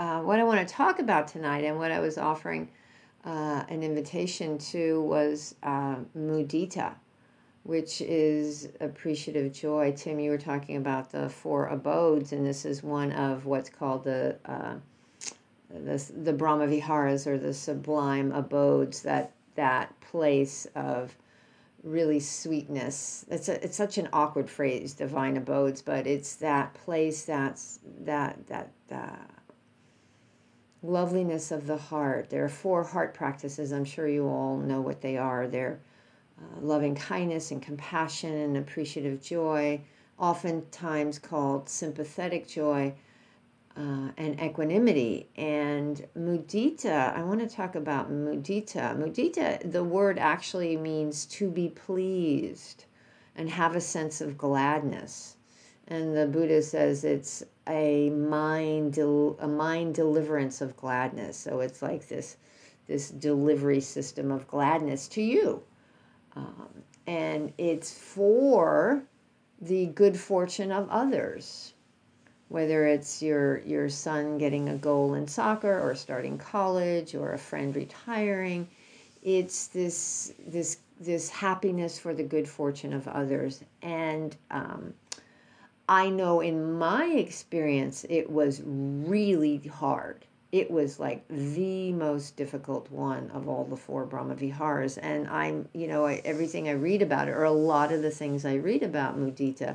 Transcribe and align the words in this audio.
uh, 0.00 0.22
what 0.22 0.40
I 0.40 0.44
want 0.44 0.66
to 0.66 0.74
talk 0.74 0.98
about 0.98 1.28
tonight 1.28 1.62
and 1.62 1.76
what 1.76 1.92
I 1.92 2.00
was 2.00 2.16
offering 2.16 2.70
uh, 3.26 3.64
an 3.68 3.82
invitation 3.82 4.56
to 4.56 5.02
was 5.02 5.54
uh, 5.62 5.96
mudita, 6.16 6.94
which 7.64 8.00
is 8.00 8.70
appreciative 8.80 9.52
joy. 9.52 9.92
Tim, 9.94 10.18
you 10.18 10.30
were 10.30 10.38
talking 10.38 10.76
about 10.76 11.12
the 11.12 11.28
four 11.28 11.66
abodes, 11.66 12.32
and 12.32 12.46
this 12.46 12.64
is 12.64 12.82
one 12.82 13.12
of 13.12 13.44
what's 13.44 13.68
called 13.68 14.04
the 14.04 14.36
uh, 14.46 14.76
the, 15.68 16.12
the 16.24 16.32
Brahma 16.32 16.66
Viharas 16.66 17.26
or 17.26 17.36
the 17.36 17.52
sublime 17.52 18.32
abodes, 18.32 19.02
that 19.02 19.32
that 19.54 20.00
place 20.00 20.66
of 20.74 21.14
really 21.82 22.20
sweetness. 22.20 23.26
It's 23.30 23.50
a, 23.50 23.62
it's 23.62 23.76
such 23.76 23.98
an 23.98 24.08
awkward 24.14 24.48
phrase, 24.48 24.94
divine 24.94 25.36
abodes, 25.36 25.82
but 25.82 26.06
it's 26.06 26.36
that 26.36 26.72
place 26.72 27.26
that's 27.26 27.80
that 28.00 28.46
that 28.46 28.70
uh, 28.90 29.39
loveliness 30.82 31.50
of 31.50 31.66
the 31.66 31.76
heart. 31.76 32.30
There 32.30 32.44
are 32.44 32.48
four 32.48 32.84
heart 32.84 33.14
practices. 33.14 33.72
I'm 33.72 33.84
sure 33.84 34.08
you 34.08 34.26
all 34.26 34.56
know 34.56 34.80
what 34.80 35.00
they 35.00 35.16
are. 35.16 35.46
They're 35.46 35.80
uh, 36.38 36.60
loving 36.60 36.94
kindness 36.94 37.50
and 37.50 37.60
compassion 37.60 38.32
and 38.32 38.56
appreciative 38.56 39.20
joy, 39.20 39.82
oftentimes 40.18 41.18
called 41.18 41.68
sympathetic 41.68 42.46
joy. 42.48 42.94
Uh, 43.76 44.10
and 44.18 44.38
equanimity 44.42 45.28
and 45.36 46.04
mudita. 46.18 47.16
I 47.16 47.22
want 47.22 47.40
to 47.40 47.46
talk 47.46 47.76
about 47.76 48.10
mudita. 48.10 48.98
Mudita, 48.98 49.70
the 49.70 49.84
word 49.84 50.18
actually 50.18 50.76
means 50.76 51.24
to 51.26 51.48
be 51.48 51.68
pleased 51.68 52.84
and 53.36 53.48
have 53.48 53.76
a 53.76 53.80
sense 53.80 54.20
of 54.20 54.36
gladness. 54.36 55.36
And 55.90 56.16
the 56.16 56.26
Buddha 56.26 56.62
says 56.62 57.02
it's 57.02 57.42
a 57.68 58.10
mind 58.10 58.94
del- 58.94 59.36
a 59.40 59.48
mind 59.48 59.96
deliverance 59.96 60.60
of 60.60 60.76
gladness. 60.76 61.36
So 61.36 61.60
it's 61.60 61.82
like 61.82 62.06
this 62.08 62.36
this 62.86 63.10
delivery 63.10 63.80
system 63.80 64.30
of 64.30 64.48
gladness 64.48 65.08
to 65.08 65.22
you, 65.22 65.62
um, 66.34 66.68
and 67.06 67.52
it's 67.58 67.92
for 67.92 69.02
the 69.60 69.86
good 69.86 70.18
fortune 70.18 70.72
of 70.72 70.88
others. 70.90 71.74
Whether 72.48 72.86
it's 72.86 73.20
your 73.20 73.58
your 73.58 73.88
son 73.88 74.38
getting 74.38 74.68
a 74.68 74.76
goal 74.76 75.14
in 75.14 75.26
soccer 75.26 75.80
or 75.80 75.94
starting 75.96 76.38
college 76.38 77.14
or 77.16 77.32
a 77.32 77.38
friend 77.38 77.74
retiring, 77.74 78.68
it's 79.22 79.66
this 79.66 80.34
this 80.46 80.78
this 81.00 81.30
happiness 81.30 81.98
for 81.98 82.14
the 82.14 82.22
good 82.22 82.48
fortune 82.48 82.92
of 82.92 83.08
others 83.08 83.62
and 83.82 84.36
um, 84.50 84.92
I 85.90 86.08
know 86.08 86.40
in 86.40 86.78
my 86.78 87.06
experience, 87.06 88.06
it 88.08 88.30
was 88.30 88.62
really 88.64 89.58
hard. 89.58 90.24
It 90.52 90.70
was 90.70 91.00
like 91.00 91.26
the 91.26 91.92
most 91.92 92.36
difficult 92.36 92.88
one 92.92 93.28
of 93.32 93.48
all 93.48 93.64
the 93.64 93.76
four 93.76 94.04
Brahma 94.04 94.36
Viharas. 94.36 94.98
And 94.98 95.26
I'm, 95.26 95.68
you 95.72 95.88
know, 95.88 96.04
everything 96.04 96.68
I 96.68 96.72
read 96.72 97.02
about 97.02 97.26
it, 97.26 97.32
or 97.32 97.42
a 97.42 97.50
lot 97.50 97.90
of 97.90 98.02
the 98.02 98.10
things 98.12 98.44
I 98.44 98.54
read 98.54 98.84
about 98.84 99.18
mudita, 99.18 99.74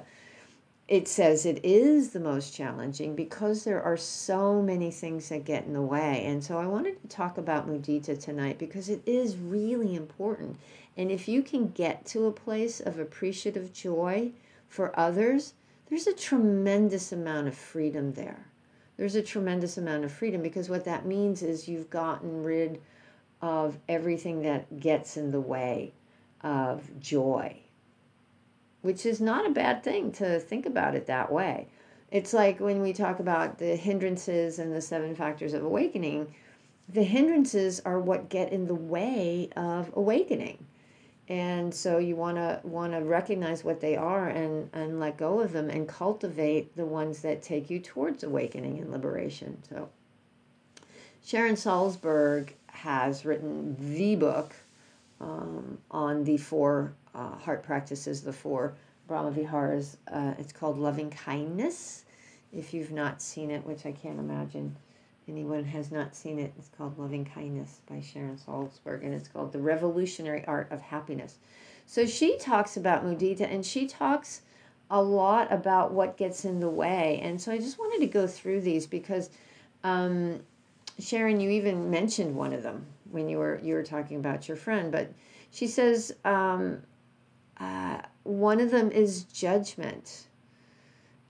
it 0.87 1.09
says 1.09 1.45
it 1.45 1.59
is 1.65 2.11
the 2.11 2.21
most 2.21 2.55
challenging 2.55 3.13
because 3.13 3.65
there 3.65 3.83
are 3.83 3.97
so 3.97 4.61
many 4.61 4.91
things 4.91 5.27
that 5.27 5.43
get 5.43 5.65
in 5.65 5.73
the 5.73 5.81
way. 5.81 6.23
And 6.23 6.41
so 6.41 6.57
I 6.57 6.65
wanted 6.65 7.01
to 7.01 7.09
talk 7.09 7.37
about 7.37 7.67
mudita 7.67 8.17
tonight 8.17 8.57
because 8.57 8.87
it 8.87 9.01
is 9.05 9.35
really 9.35 9.95
important. 9.95 10.59
And 10.95 11.11
if 11.11 11.27
you 11.27 11.43
can 11.43 11.71
get 11.71 12.05
to 12.05 12.25
a 12.25 12.31
place 12.31 12.79
of 12.79 12.99
appreciative 12.99 13.73
joy 13.73 14.31
for 14.69 14.97
others, 14.97 15.55
there's 15.89 16.07
a 16.07 16.13
tremendous 16.13 17.11
amount 17.11 17.47
of 17.47 17.55
freedom 17.55 18.13
there. 18.13 18.47
There's 18.97 19.15
a 19.15 19.21
tremendous 19.21 19.77
amount 19.77 20.05
of 20.05 20.11
freedom 20.11 20.41
because 20.41 20.69
what 20.69 20.85
that 20.85 21.05
means 21.05 21.43
is 21.43 21.67
you've 21.67 21.89
gotten 21.89 22.43
rid 22.43 22.81
of 23.41 23.77
everything 23.89 24.41
that 24.43 24.79
gets 24.79 25.17
in 25.17 25.31
the 25.31 25.41
way 25.41 25.93
of 26.41 26.99
joy, 26.99 27.57
which 28.81 29.05
is 29.05 29.19
not 29.19 29.45
a 29.45 29.51
bad 29.51 29.83
thing 29.83 30.11
to 30.13 30.39
think 30.39 30.65
about 30.65 30.95
it 30.95 31.07
that 31.07 31.31
way. 31.31 31.67
It's 32.11 32.33
like 32.33 32.59
when 32.59 32.81
we 32.81 32.93
talk 32.93 33.19
about 33.19 33.57
the 33.57 33.75
hindrances 33.75 34.59
and 34.59 34.73
the 34.73 34.81
seven 34.81 35.15
factors 35.15 35.53
of 35.53 35.63
awakening, 35.63 36.33
the 36.87 37.03
hindrances 37.03 37.81
are 37.81 37.99
what 37.99 38.29
get 38.29 38.51
in 38.51 38.67
the 38.67 38.75
way 38.75 39.49
of 39.55 39.91
awakening 39.95 40.65
and 41.27 41.73
so 41.73 41.97
you 41.97 42.15
want 42.15 42.37
to 42.37 42.59
want 42.63 42.93
to 42.93 42.99
recognize 42.99 43.63
what 43.63 43.81
they 43.81 43.95
are 43.95 44.29
and 44.29 44.69
and 44.73 44.99
let 44.99 45.17
go 45.17 45.39
of 45.39 45.53
them 45.53 45.69
and 45.69 45.87
cultivate 45.87 46.75
the 46.75 46.85
ones 46.85 47.21
that 47.21 47.41
take 47.41 47.69
you 47.69 47.79
towards 47.79 48.23
awakening 48.23 48.79
and 48.79 48.91
liberation. 48.91 49.57
So 49.67 49.89
sharon 51.23 51.55
salzberg 51.55 52.49
has 52.67 53.25
written 53.25 53.75
the 53.95 54.15
book 54.15 54.55
um, 55.19 55.79
on 55.89 56.23
the 56.23 56.37
four 56.37 56.93
uh, 57.15 57.35
heart 57.37 57.63
practices 57.63 58.21
the 58.21 58.33
four 58.33 58.75
brahma 59.07 59.31
viharas 59.31 59.97
uh, 60.11 60.33
it's 60.37 60.53
called 60.53 60.77
loving 60.77 61.09
kindness. 61.09 62.03
If 62.53 62.73
you've 62.73 62.91
not 62.91 63.21
seen 63.21 63.49
it 63.49 63.65
which 63.65 63.85
i 63.87 63.91
can't 63.91 64.19
imagine 64.19 64.75
anyone 65.27 65.63
has 65.65 65.91
not 65.91 66.15
seen 66.15 66.39
it, 66.39 66.53
it's 66.57 66.69
called 66.77 66.97
Loving 66.97 67.25
Kindness 67.25 67.81
by 67.89 68.01
Sharon 68.01 68.37
Salzberg, 68.37 69.03
and 69.03 69.13
it's 69.13 69.27
called 69.27 69.51
The 69.51 69.59
Revolutionary 69.59 70.45
Art 70.45 70.71
of 70.71 70.81
Happiness. 70.81 71.37
So 71.85 72.05
she 72.05 72.37
talks 72.37 72.77
about 72.77 73.05
mudita, 73.05 73.41
and 73.41 73.65
she 73.65 73.87
talks 73.87 74.41
a 74.89 75.01
lot 75.01 75.51
about 75.51 75.91
what 75.91 76.17
gets 76.17 76.45
in 76.45 76.59
the 76.59 76.69
way. 76.69 77.19
And 77.21 77.41
so 77.41 77.51
I 77.51 77.57
just 77.57 77.79
wanted 77.79 77.99
to 77.99 78.07
go 78.07 78.27
through 78.27 78.61
these 78.61 78.85
because 78.85 79.29
um, 79.83 80.41
Sharon, 80.99 81.39
you 81.39 81.49
even 81.51 81.89
mentioned 81.89 82.35
one 82.35 82.53
of 82.53 82.63
them 82.63 82.85
when 83.11 83.29
you 83.29 83.37
were 83.37 83.59
you 83.63 83.73
were 83.73 83.83
talking 83.83 84.17
about 84.17 84.47
your 84.47 84.57
friend, 84.57 84.91
but 84.91 85.11
she 85.51 85.67
says 85.67 86.13
um, 86.23 86.81
uh, 87.59 88.01
one 88.23 88.59
of 88.59 88.71
them 88.71 88.91
is 88.91 89.23
judgment, 89.23 90.27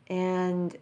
and 0.07 0.75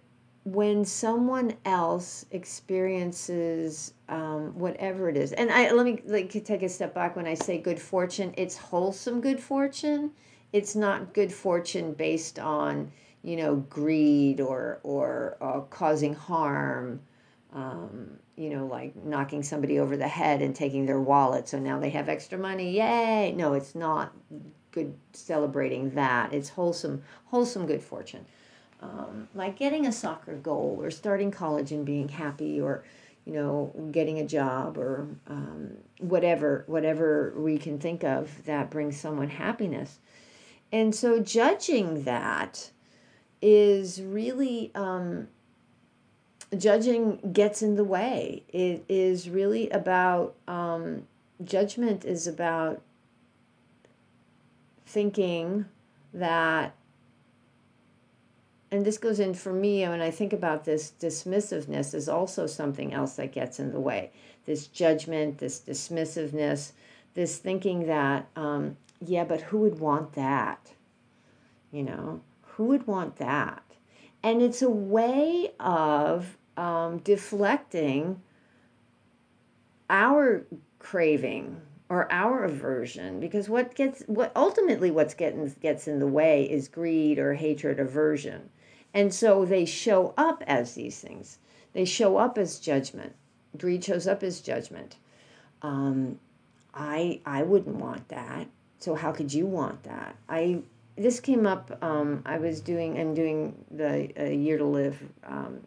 when 0.45 0.83
someone 0.83 1.53
else 1.63 2.25
experiences 2.31 3.93
um, 4.09 4.57
whatever 4.59 5.09
it 5.09 5.15
is, 5.15 5.31
and 5.31 5.49
I 5.49 5.71
let 5.71 5.85
me 5.85 6.01
like 6.05 6.31
take 6.43 6.63
a 6.63 6.69
step 6.69 6.93
back 6.93 7.15
when 7.15 7.25
I 7.25 7.33
say 7.33 7.57
good 7.57 7.79
fortune, 7.79 8.33
it's 8.37 8.57
wholesome 8.57 9.21
good 9.21 9.39
fortune. 9.39 10.11
It's 10.51 10.75
not 10.75 11.13
good 11.13 11.31
fortune 11.31 11.93
based 11.93 12.39
on 12.39 12.91
you 13.21 13.37
know 13.37 13.55
greed 13.55 14.41
or 14.41 14.79
or 14.83 15.37
uh, 15.41 15.61
causing 15.61 16.13
harm. 16.13 17.01
Um, 17.53 18.17
you 18.35 18.49
know, 18.49 18.65
like 18.65 18.95
knocking 18.95 19.43
somebody 19.43 19.79
over 19.79 19.95
the 19.95 20.07
head 20.07 20.41
and 20.41 20.55
taking 20.55 20.87
their 20.87 20.99
wallet, 20.99 21.47
so 21.47 21.59
now 21.59 21.79
they 21.79 21.91
have 21.91 22.09
extra 22.09 22.37
money. 22.37 22.71
Yay! 22.71 23.31
No, 23.31 23.53
it's 23.53 23.75
not 23.75 24.11
good 24.71 24.95
celebrating 25.13 25.91
that. 25.91 26.33
It's 26.33 26.49
wholesome, 26.49 27.03
wholesome 27.25 27.67
good 27.67 27.83
fortune 27.83 28.25
um, 28.83 29.29
like 29.33 29.57
getting 29.57 29.85
a 29.85 29.91
soccer 29.91 30.35
goal 30.35 30.77
or 30.81 30.91
starting 30.91 31.31
college 31.31 31.71
and 31.71 31.85
being 31.85 32.09
happy 32.09 32.59
or 32.59 32.83
you 33.25 33.33
know 33.33 33.73
getting 33.91 34.19
a 34.19 34.25
job 34.25 34.77
or 34.77 35.07
um, 35.27 35.71
whatever 35.99 36.63
whatever 36.67 37.33
we 37.38 37.57
can 37.57 37.79
think 37.79 38.03
of 38.03 38.43
that 38.45 38.69
brings 38.69 38.99
someone 38.99 39.29
happiness. 39.29 39.99
And 40.72 40.93
so 40.93 41.19
judging 41.19 42.03
that 42.03 42.72
is 43.41 44.01
really 44.01 44.72
um, 44.75 45.27
judging 46.57 47.31
gets 47.31 47.61
in 47.61 47.75
the 47.75 47.83
way. 47.83 48.43
It 48.49 48.83
is 48.89 49.29
really 49.29 49.69
about 49.69 50.35
um, 50.47 51.07
judgment 51.43 52.05
is 52.05 52.27
about 52.27 52.81
thinking 54.85 55.66
that 56.13 56.75
and 58.73 58.84
this 58.84 58.97
goes 58.97 59.19
in 59.19 59.35
for 59.35 59.53
me 59.53 59.88
when 59.88 60.01
I 60.01 60.09
think 60.09 60.34
about 60.34 60.66
this 60.66 60.94
dismissiveness 61.00 61.94
is 61.94 62.09
also 62.09 62.47
something 62.47 62.91
else 62.91 63.17
that 63.17 63.31
gets 63.31 63.59
in 63.59 63.72
the 63.72 63.79
way. 63.79 64.09
This 64.47 64.66
judgment, 64.66 65.37
this 65.37 65.59
dismissiveness, 65.59 66.72
this 67.14 67.37
thinking 67.37 67.85
that, 67.85 68.28
um, 68.35 68.75
yeah, 68.99 69.25
but 69.25 69.41
who 69.41 69.59
would 69.59 69.79
want 69.79 70.14
that? 70.14 70.72
You 71.72 71.84
know, 71.84 72.22
who 72.41 72.64
would 72.66 72.87
want 72.87 73.17
that? 73.17 73.61
And 74.23 74.41
it's 74.41 74.64
a 74.64 74.72
way 74.72 75.52
of 75.59 76.35
um, 76.58 76.97
deflecting 76.97 78.23
our 79.87 80.47
craving 80.79 81.61
or 81.90 82.11
our 82.11 82.43
aversion 82.43 83.20
because 83.20 83.47
what 83.47 83.75
gets 83.75 84.02
what 84.08 84.31
ultimately 84.35 84.90
what's 84.90 85.14
getting 85.14 85.53
gets 85.61 85.87
in 85.87 85.99
the 85.99 86.08
way 86.08 86.49
is 86.49 86.67
greed 86.67 87.20
or 87.20 87.35
hatred 87.35 87.79
aversion 87.79 88.49
and 88.93 89.13
so 89.13 89.45
they 89.45 89.66
show 89.66 90.13
up 90.17 90.43
as 90.45 90.75
these 90.75 90.99
things. 90.99 91.40
They 91.73 91.85
show 91.85 92.17
up 92.17 92.37
as 92.37 92.59
judgment. 92.59 93.13
Greed 93.57 93.84
shows 93.84 94.07
up 94.07 94.23
as 94.23 94.41
judgment. 94.41 94.97
Um, 95.61 96.19
I 96.73 97.22
I 97.25 97.43
wouldn't 97.43 97.78
want 97.78 98.09
that. 98.09 98.47
So 98.79 98.95
how 98.95 99.11
could 99.11 99.34
you 99.34 99.45
want 99.45 99.84
that? 99.84 100.16
I 100.29 100.61
this 100.95 101.19
came 101.19 101.47
up. 101.47 101.78
Um, 101.84 102.22
I 102.25 102.37
was 102.37 102.61
doing. 102.61 102.99
I'm 102.99 103.13
doing 103.13 103.55
the 103.72 104.11
uh, 104.19 104.25
year 104.25 104.57
to 104.57 104.66
live 104.66 105.01
um, 105.23 105.61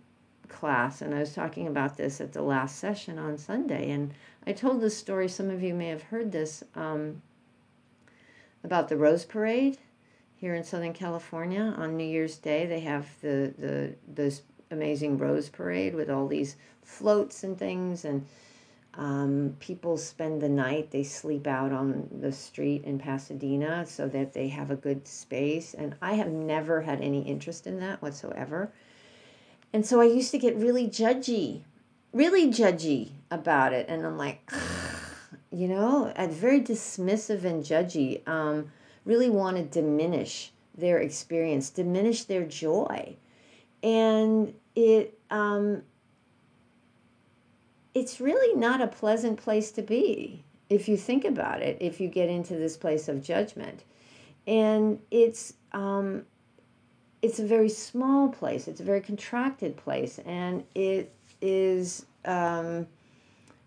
class, 0.48 1.02
and 1.02 1.14
I 1.14 1.20
was 1.20 1.34
talking 1.34 1.66
about 1.66 1.96
this 1.96 2.20
at 2.20 2.32
the 2.32 2.42
last 2.42 2.78
session 2.78 3.18
on 3.18 3.38
Sunday, 3.38 3.90
and 3.90 4.14
I 4.46 4.52
told 4.52 4.80
this 4.80 4.96
story. 4.96 5.28
Some 5.28 5.50
of 5.50 5.62
you 5.62 5.74
may 5.74 5.88
have 5.88 6.02
heard 6.04 6.30
this 6.30 6.62
um, 6.74 7.22
about 8.62 8.88
the 8.88 8.96
Rose 8.96 9.24
Parade 9.24 9.78
here 10.36 10.54
in 10.54 10.64
Southern 10.64 10.92
California 10.92 11.74
on 11.76 11.96
New 11.96 12.04
Year's 12.04 12.36
Day. 12.36 12.66
They 12.66 12.80
have 12.80 13.06
the 13.20 13.54
the 13.58 13.94
this 14.06 14.42
amazing 14.70 15.18
Rose 15.18 15.48
Parade 15.48 15.94
with 15.94 16.10
all 16.10 16.26
these 16.26 16.56
floats 16.82 17.42
and 17.44 17.58
things, 17.58 18.04
and 18.04 18.26
um, 18.98 19.56
people 19.60 19.98
spend 19.98 20.40
the 20.40 20.48
night. 20.48 20.90
They 20.90 21.02
sleep 21.02 21.46
out 21.46 21.72
on 21.72 22.08
the 22.20 22.32
street 22.32 22.84
in 22.84 22.98
Pasadena 22.98 23.84
so 23.86 24.08
that 24.08 24.32
they 24.32 24.48
have 24.48 24.70
a 24.70 24.76
good 24.76 25.06
space. 25.06 25.74
And 25.74 25.94
I 26.00 26.14
have 26.14 26.30
never 26.30 26.80
had 26.80 27.00
any 27.02 27.22
interest 27.22 27.66
in 27.66 27.78
that 27.80 28.00
whatsoever. 28.00 28.72
And 29.72 29.84
so 29.84 30.00
I 30.00 30.04
used 30.04 30.30
to 30.30 30.38
get 30.38 30.56
really 30.56 30.88
judgy, 30.88 31.62
really 32.12 32.46
judgy 32.48 33.10
about 33.30 33.74
it. 33.74 33.86
And 33.88 34.06
I'm 34.06 34.16
like, 34.16 34.50
you 35.50 35.68
know, 35.68 36.12
I'm 36.16 36.30
very 36.30 36.62
dismissive 36.62 37.44
and 37.44 37.62
judgy. 37.62 38.26
Um, 38.26 38.70
really 39.06 39.30
want 39.30 39.56
to 39.56 39.62
diminish 39.62 40.52
their 40.76 40.98
experience, 40.98 41.70
diminish 41.70 42.24
their 42.24 42.44
joy. 42.44 43.16
And 43.82 44.52
it, 44.74 45.18
um, 45.30 45.82
it's 47.94 48.20
really 48.20 48.58
not 48.58 48.82
a 48.82 48.86
pleasant 48.86 49.38
place 49.38 49.70
to 49.72 49.82
be 49.82 50.44
if 50.68 50.88
you 50.88 50.96
think 50.96 51.24
about 51.24 51.62
it, 51.62 51.78
if 51.80 52.00
you 52.00 52.08
get 52.08 52.28
into 52.28 52.54
this 52.56 52.76
place 52.76 53.08
of 53.08 53.22
judgment. 53.22 53.84
And 54.46 55.00
it's, 55.10 55.54
um, 55.72 56.26
it's 57.22 57.38
a 57.38 57.46
very 57.46 57.68
small 57.68 58.28
place, 58.28 58.68
it's 58.68 58.80
a 58.80 58.84
very 58.84 59.00
contracted 59.00 59.76
place, 59.76 60.18
and 60.26 60.64
it 60.74 61.12
is 61.40 62.06
um, 62.24 62.86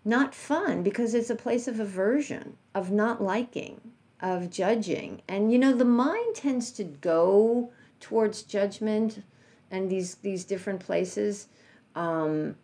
not 0.06 0.36
fun 0.36 0.84
because 0.84 1.14
it's 1.14 1.30
a 1.30 1.36
place 1.36 1.68
of 1.68 1.80
aversion, 1.80 2.58
of 2.76 2.92
not 2.92 3.22
liking, 3.22 3.80
of 4.22 4.50
judging. 4.50 5.22
And 5.28 5.52
you 5.52 5.60
know, 5.60 5.74
the 5.74 5.86
mind 5.86 6.36
tends 6.36 6.72
to 6.74 6.84
go 6.84 7.72
towards 8.00 8.44
judgment 8.44 9.24
and 9.72 9.90
these, 9.90 10.16
these 10.16 10.46
different 10.46 10.80
places. 10.80 11.48
Um, 11.96 12.56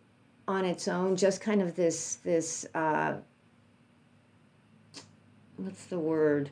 on 0.48 0.64
its 0.64 0.88
own, 0.88 1.16
just 1.16 1.40
kind 1.40 1.60
of 1.60 1.74
this 1.74 2.16
this 2.16 2.66
uh, 2.74 3.14
what's 5.56 5.86
the 5.86 5.98
word? 5.98 6.50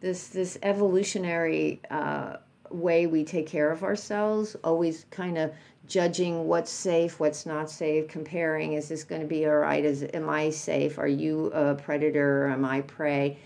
This 0.00 0.28
this 0.28 0.58
evolutionary 0.62 1.80
uh, 1.90 2.36
way 2.70 3.06
we 3.06 3.24
take 3.24 3.46
care 3.46 3.70
of 3.70 3.82
ourselves, 3.82 4.56
always 4.62 5.06
kind 5.10 5.38
of 5.38 5.52
judging 5.86 6.46
what's 6.46 6.70
safe, 6.70 7.18
what's 7.18 7.44
not 7.44 7.68
safe, 7.68 8.06
comparing 8.08 8.74
is 8.74 8.88
this 8.88 9.02
going 9.02 9.20
to 9.20 9.26
be 9.26 9.46
all 9.46 9.56
right? 9.56 9.84
Is 9.84 10.06
am 10.14 10.28
I 10.28 10.50
safe? 10.50 10.98
Are 10.98 11.08
you 11.08 11.46
a 11.46 11.74
predator? 11.74 12.48
Am 12.48 12.64
I 12.64 12.82
prey? 12.82 13.38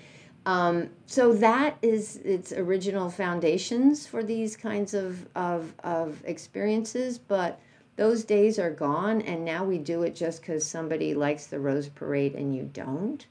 Um, 0.46 0.90
so 1.06 1.32
that 1.34 1.76
is 1.82 2.16
its 2.18 2.52
original 2.52 3.10
foundations 3.10 4.06
for 4.06 4.22
these 4.22 4.56
kinds 4.56 4.94
of, 4.94 5.26
of, 5.34 5.74
of 5.82 6.22
experiences, 6.24 7.18
but 7.18 7.60
those 7.96 8.22
days 8.22 8.56
are 8.58 8.70
gone, 8.70 9.22
and 9.22 9.44
now 9.44 9.64
we 9.64 9.78
do 9.78 10.04
it 10.04 10.14
just 10.14 10.40
because 10.40 10.64
somebody 10.64 11.14
likes 11.14 11.46
the 11.46 11.58
Rose 11.58 11.88
Parade 11.88 12.34
and 12.34 12.54
you 12.54 12.70
don't. 12.72 13.26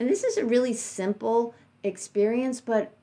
And 0.00 0.08
this 0.08 0.24
is 0.24 0.38
a 0.38 0.44
really 0.44 0.72
simple 0.72 1.54
experience, 1.82 2.62
but 2.62 2.94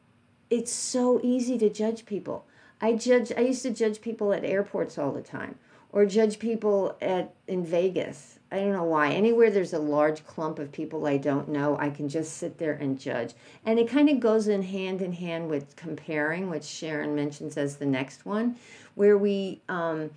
it's 0.50 0.72
so 0.72 1.22
easy 1.22 1.58
to 1.60 1.70
judge 1.70 2.08
people. 2.08 2.46
I 2.82 2.94
judge. 2.94 3.32
I 3.38 3.42
used 3.42 3.62
to 3.62 3.72
judge 3.72 4.02
people 4.02 4.34
at 4.34 4.44
airports 4.44 4.98
all 4.98 5.12
the 5.12 5.22
time, 5.22 5.56
or 5.92 6.06
judge 6.08 6.40
people 6.40 6.98
at 7.00 7.34
in 7.48 7.64
Vegas. 7.64 8.40
I 8.52 8.58
don't 8.58 8.74
know 8.74 8.84
why. 8.84 9.12
Anywhere 9.12 9.50
there's 9.50 9.74
a 9.74 9.80
large 9.80 10.26
clump 10.26 10.60
of 10.60 10.72
people 10.74 11.08
I 11.08 11.16
don't 11.18 11.48
know, 11.48 11.78
I 11.78 11.90
can 11.90 12.10
just 12.10 12.38
sit 12.38 12.58
there 12.58 12.74
and 12.74 13.00
judge. 13.00 13.34
And 13.66 13.80
it 13.80 13.88
kind 13.88 14.10
of 14.10 14.20
goes 14.20 14.50
in 14.50 14.62
hand 14.62 15.02
in 15.02 15.14
hand 15.14 15.50
with 15.50 15.76
comparing, 15.78 16.50
which 16.50 16.66
Sharon 16.66 17.16
mentions 17.16 17.56
as 17.56 17.78
the 17.78 17.86
next 17.86 18.26
one, 18.26 18.58
where 18.96 19.18
we 19.18 19.62
um, 19.70 20.10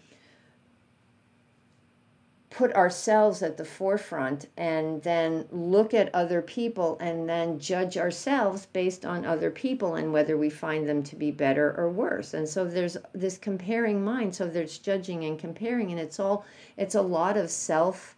put 2.55 2.73
ourselves 2.75 3.43
at 3.43 3.57
the 3.57 3.65
forefront 3.65 4.47
and 4.57 5.03
then 5.03 5.45
look 5.51 5.93
at 5.93 6.15
other 6.15 6.41
people 6.41 6.97
and 7.01 7.29
then 7.29 7.59
judge 7.59 7.97
ourselves 7.97 8.67
based 8.67 9.05
on 9.05 9.25
other 9.25 9.51
people 9.51 9.97
and 9.97 10.13
whether 10.13 10.37
we 10.37 10.49
find 10.49 10.89
them 10.89 11.03
to 11.03 11.17
be 11.17 11.33
better 11.33 11.75
or 11.77 11.91
worse 11.91 12.33
and 12.33 12.49
so 12.49 12.65
there's 12.65 12.97
this 13.13 13.37
comparing 13.39 14.05
mind 14.05 14.33
so 14.33 14.47
there's 14.47 14.79
judging 14.79 15.25
and 15.25 15.37
comparing 15.37 15.91
and 15.91 15.99
it's 15.99 16.21
all 16.21 16.45
it's 16.77 16.95
a 16.95 17.03
lot 17.03 17.37
of 17.37 17.51
self 17.51 18.14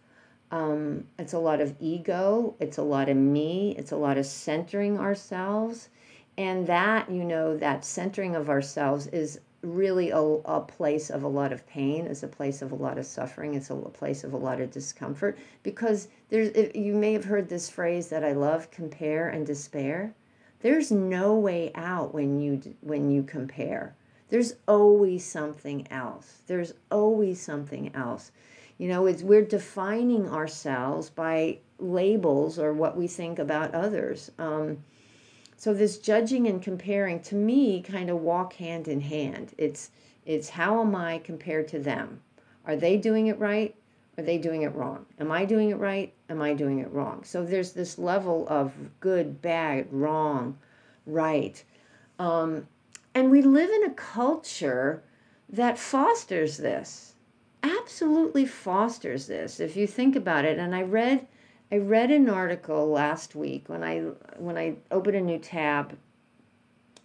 um, 0.51 1.05
it's 1.19 1.33
a 1.33 1.39
lot 1.39 1.59
of 1.59 1.75
ego 1.79 2.55
it's 2.59 2.77
a 2.77 2.83
lot 2.83 3.09
of 3.09 3.17
me 3.17 3.75
it's 3.77 3.91
a 3.91 3.97
lot 3.97 4.17
of 4.17 4.25
centering 4.25 4.97
ourselves. 4.99 5.89
And 6.37 6.67
that 6.67 7.09
you 7.11 7.23
know 7.23 7.57
that 7.57 7.83
centering 7.83 8.35
of 8.35 8.49
ourselves 8.49 9.07
is 9.07 9.39
really 9.63 10.11
a, 10.11 10.19
a 10.19 10.61
place 10.61 11.09
of 11.09 11.23
a 11.23 11.27
lot 11.27 11.51
of 11.51 11.65
pain 11.67 12.05
it's 12.05 12.21
a 12.23 12.27
place 12.27 12.61
of 12.61 12.71
a 12.71 12.75
lot 12.75 12.97
of 12.97 13.05
suffering 13.05 13.55
it's 13.55 13.71
a 13.71 13.75
place 13.75 14.23
of 14.23 14.33
a 14.33 14.37
lot 14.37 14.61
of 14.61 14.71
discomfort. 14.71 15.37
Because 15.63 16.07
there's 16.29 16.75
you 16.75 16.93
may 16.93 17.13
have 17.13 17.25
heard 17.25 17.49
this 17.49 17.69
phrase 17.69 18.07
that 18.09 18.23
i 18.23 18.31
love 18.31 18.71
compare 18.71 19.27
and 19.29 19.45
despair. 19.45 20.13
There's 20.61 20.91
no 20.91 21.35
way 21.35 21.71
out 21.75 22.13
when 22.13 22.39
you 22.39 22.75
when 22.81 23.11
you 23.11 23.23
compare. 23.23 23.95
There's 24.29 24.55
always 24.67 25.25
something 25.25 25.87
else. 25.91 26.41
There's 26.47 26.73
always 26.91 27.41
something 27.41 27.93
else 27.95 28.31
you 28.77 28.87
know 28.87 29.05
it's 29.05 29.23
we're 29.23 29.41
defining 29.41 30.29
ourselves 30.29 31.09
by 31.09 31.57
labels 31.79 32.57
or 32.57 32.73
what 32.73 32.97
we 32.97 33.07
think 33.07 33.39
about 33.39 33.73
others 33.73 34.31
um, 34.39 34.77
so 35.59 35.73
this 35.73 35.97
judging 35.97 36.45
and 36.45 36.61
comparing 36.61 37.19
to 37.21 37.35
me 37.35 37.81
kind 37.81 38.11
of 38.11 38.21
walk 38.21 38.53
hand 38.53 38.87
in 38.87 39.01
hand. 39.01 39.55
It's 39.57 39.89
it's 40.23 40.49
how 40.49 40.81
am 40.81 40.95
I 40.95 41.17
compared 41.17 41.67
to 41.69 41.79
them? 41.79 42.21
Are 42.65 42.75
they 42.75 42.95
doing 42.95 43.27
it 43.27 43.39
right? 43.39 43.75
Are 44.17 44.23
they 44.23 44.37
doing 44.37 44.61
it 44.61 44.75
wrong? 44.75 45.05
Am 45.19 45.31
I 45.31 45.45
doing 45.45 45.71
it 45.71 45.77
right? 45.77 46.13
Am 46.29 46.41
I 46.41 46.53
doing 46.53 46.79
it 46.79 46.91
wrong? 46.91 47.23
So 47.23 47.43
there's 47.43 47.71
this 47.71 47.97
level 47.97 48.47
of 48.49 48.73
good, 48.99 49.41
bad, 49.41 49.87
wrong, 49.91 50.57
right. 51.05 51.63
Um, 52.19 52.67
and 53.15 53.31
we 53.31 53.41
live 53.41 53.69
in 53.69 53.83
a 53.85 53.93
culture 53.93 55.03
that 55.49 55.79
fosters 55.79 56.57
this, 56.57 57.13
absolutely 57.63 58.45
fosters 58.45 59.27
this. 59.27 59.59
If 59.59 59.75
you 59.75 59.87
think 59.87 60.15
about 60.15 60.45
it, 60.45 60.57
and 60.57 60.75
I 60.75 60.83
read 60.83 61.27
I 61.71 61.77
read 61.77 62.11
an 62.11 62.29
article 62.29 62.87
last 62.87 63.35
week 63.35 63.67
when 63.67 63.83
I 63.83 63.99
when 64.37 64.57
I 64.57 64.75
open 64.89 65.15
a 65.15 65.21
new 65.21 65.39
tab 65.39 65.97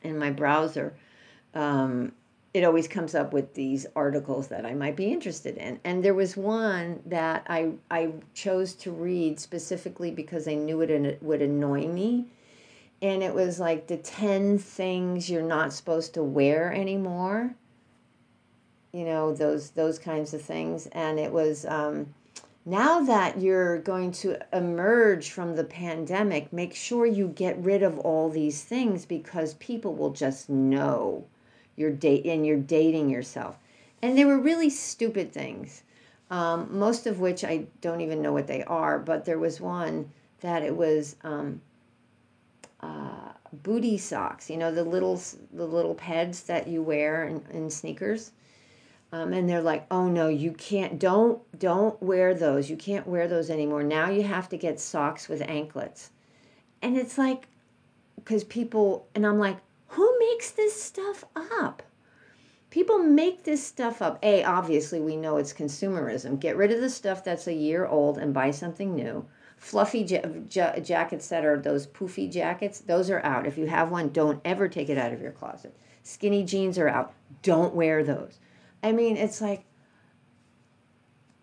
in 0.02 0.18
my 0.18 0.30
browser. 0.30 0.94
Um, 1.54 2.12
it 2.54 2.64
always 2.64 2.86
comes 2.86 3.14
up 3.14 3.32
with 3.32 3.54
these 3.54 3.86
articles 3.96 4.48
that 4.48 4.66
I 4.66 4.74
might 4.74 4.94
be 4.94 5.10
interested 5.10 5.56
in. 5.56 5.80
And 5.84 6.04
there 6.04 6.14
was 6.14 6.36
one 6.36 7.02
that 7.06 7.46
I 7.48 7.72
I 7.90 8.12
chose 8.34 8.74
to 8.74 8.92
read 8.92 9.40
specifically 9.40 10.10
because 10.10 10.46
I 10.46 10.54
knew 10.54 10.80
it 10.82 11.22
would 11.22 11.42
annoy 11.42 11.88
me. 11.88 12.26
And 13.00 13.22
it 13.22 13.34
was 13.34 13.58
like 13.58 13.88
the 13.88 13.96
10 13.96 14.58
things 14.58 15.28
you're 15.28 15.42
not 15.42 15.72
supposed 15.72 16.14
to 16.14 16.22
wear 16.22 16.72
anymore. 16.72 17.56
You 18.92 19.04
know, 19.04 19.32
those 19.32 19.70
those 19.70 19.98
kinds 19.98 20.34
of 20.34 20.42
things. 20.42 20.86
And 20.88 21.18
it 21.18 21.32
was 21.32 21.64
um, 21.64 22.14
now 22.64 23.00
that 23.00 23.40
you're 23.40 23.78
going 23.78 24.12
to 24.12 24.38
emerge 24.56 25.30
from 25.30 25.56
the 25.56 25.64
pandemic, 25.64 26.52
make 26.52 26.74
sure 26.74 27.06
you 27.06 27.28
get 27.28 27.58
rid 27.58 27.82
of 27.82 27.98
all 28.00 28.28
these 28.28 28.62
things 28.62 29.04
because 29.04 29.54
people 29.54 29.94
will 29.94 30.12
just 30.12 30.48
know 30.48 31.24
you're 31.74 31.90
date 31.90 32.26
and 32.26 32.46
you're 32.46 32.58
dating 32.58 33.08
yourself. 33.08 33.58
And 34.00 34.16
they 34.16 34.24
were 34.24 34.38
really 34.38 34.70
stupid 34.70 35.32
things, 35.32 35.82
um, 36.30 36.68
most 36.70 37.06
of 37.06 37.18
which 37.18 37.44
I 37.44 37.66
don't 37.80 38.00
even 38.00 38.22
know 38.22 38.32
what 38.32 38.46
they 38.46 38.62
are. 38.64 38.98
But 38.98 39.24
there 39.24 39.38
was 39.38 39.60
one 39.60 40.10
that 40.40 40.62
it 40.62 40.76
was 40.76 41.16
um, 41.24 41.62
uh, 42.80 43.32
booty 43.62 43.98
socks. 43.98 44.50
You 44.50 44.56
know 44.56 44.72
the 44.72 44.84
little 44.84 45.20
the 45.52 45.66
little 45.66 45.94
pads 45.94 46.42
that 46.44 46.68
you 46.68 46.82
wear 46.82 47.24
in, 47.24 47.42
in 47.50 47.70
sneakers 47.70 48.32
um, 49.12 49.34
and 49.34 49.48
they're 49.48 49.60
like 49.60 49.86
oh 49.90 50.08
no 50.08 50.28
you 50.28 50.52
can't 50.52 50.98
don't 50.98 51.40
don't 51.58 52.02
wear 52.02 52.34
those. 52.34 52.70
You 52.70 52.76
can't 52.76 53.06
wear 53.06 53.28
those 53.28 53.50
anymore. 53.50 53.82
Now 53.82 54.10
you 54.10 54.22
have 54.22 54.48
to 54.48 54.56
get 54.56 54.80
socks 54.80 55.28
with 55.28 55.42
anklets. 55.42 56.10
And 56.80 56.96
it's 56.96 57.18
like 57.18 57.46
because 58.16 58.44
people 58.44 59.06
and 59.14 59.26
i'm 59.26 59.38
like 59.38 59.58
who 59.88 60.18
makes 60.18 60.50
this 60.50 60.82
stuff 60.82 61.24
up? 61.36 61.82
People 62.70 62.98
make 62.98 63.44
this 63.44 63.64
stuff 63.64 64.00
up. 64.00 64.18
A 64.22 64.42
obviously 64.42 64.98
we 64.98 65.16
know 65.16 65.36
it's 65.36 65.52
consumerism. 65.52 66.40
Get 66.40 66.56
rid 66.56 66.72
of 66.72 66.80
the 66.80 66.88
stuff 66.88 67.22
that's 67.22 67.46
a 67.46 67.52
year 67.52 67.84
old 67.86 68.16
and 68.16 68.32
buy 68.32 68.50
something 68.50 68.94
new. 68.94 69.26
Fluffy 69.58 70.00
ja- 70.00 70.26
ja- 70.50 70.80
jackets 70.80 71.28
that 71.28 71.44
are 71.44 71.58
those 71.58 71.86
poofy 71.86 72.32
jackets 72.32 72.80
those 72.80 73.10
are 73.10 73.20
out. 73.22 73.46
If 73.46 73.58
you 73.58 73.66
have 73.66 73.90
one 73.90 74.08
don't 74.08 74.40
ever 74.42 74.68
take 74.68 74.88
it 74.88 74.96
out 74.96 75.12
of 75.12 75.20
your 75.20 75.32
closet. 75.32 75.76
Skinny 76.02 76.42
jeans 76.42 76.78
are 76.78 76.88
out. 76.88 77.12
Don't 77.42 77.74
wear 77.74 78.02
those 78.02 78.38
I 78.82 78.92
mean, 78.92 79.16
it's 79.16 79.40
like 79.40 79.64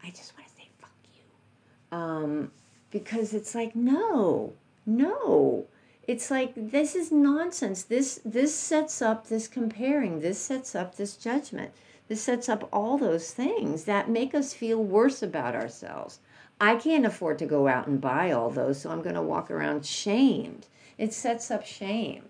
I 0.03 0.09
just 0.09 0.33
want 0.37 0.47
to 0.47 0.53
say 0.55 0.69
fuck 0.79 0.91
you. 1.13 1.97
Um, 1.97 2.51
because 2.91 3.33
it's 3.33 3.53
like, 3.53 3.75
no, 3.75 4.53
no. 4.85 5.65
It's 6.07 6.31
like 6.31 6.53
this 6.55 6.95
is 6.95 7.11
nonsense. 7.11 7.83
This 7.83 8.19
this 8.25 8.55
sets 8.55 9.01
up 9.01 9.27
this 9.27 9.47
comparing. 9.47 10.21
This 10.21 10.39
sets 10.39 10.73
up 10.73 10.95
this 10.95 11.15
judgment. 11.15 11.71
This 12.07 12.23
sets 12.23 12.49
up 12.49 12.67
all 12.73 12.97
those 12.97 13.31
things 13.31 13.83
that 13.83 14.09
make 14.09 14.33
us 14.33 14.53
feel 14.53 14.83
worse 14.83 15.21
about 15.21 15.53
ourselves. 15.53 16.19
I 16.59 16.75
can't 16.75 17.05
afford 17.05 17.37
to 17.39 17.45
go 17.45 17.67
out 17.67 17.85
and 17.85 18.01
buy 18.01 18.31
all 18.31 18.49
those, 18.49 18.81
so 18.81 18.89
I'm 18.89 19.03
going 19.03 19.15
to 19.15 19.21
walk 19.21 19.51
around 19.51 19.85
shamed. 19.85 20.65
It 20.97 21.13
sets 21.13 21.51
up 21.51 21.65
shame 21.65 22.23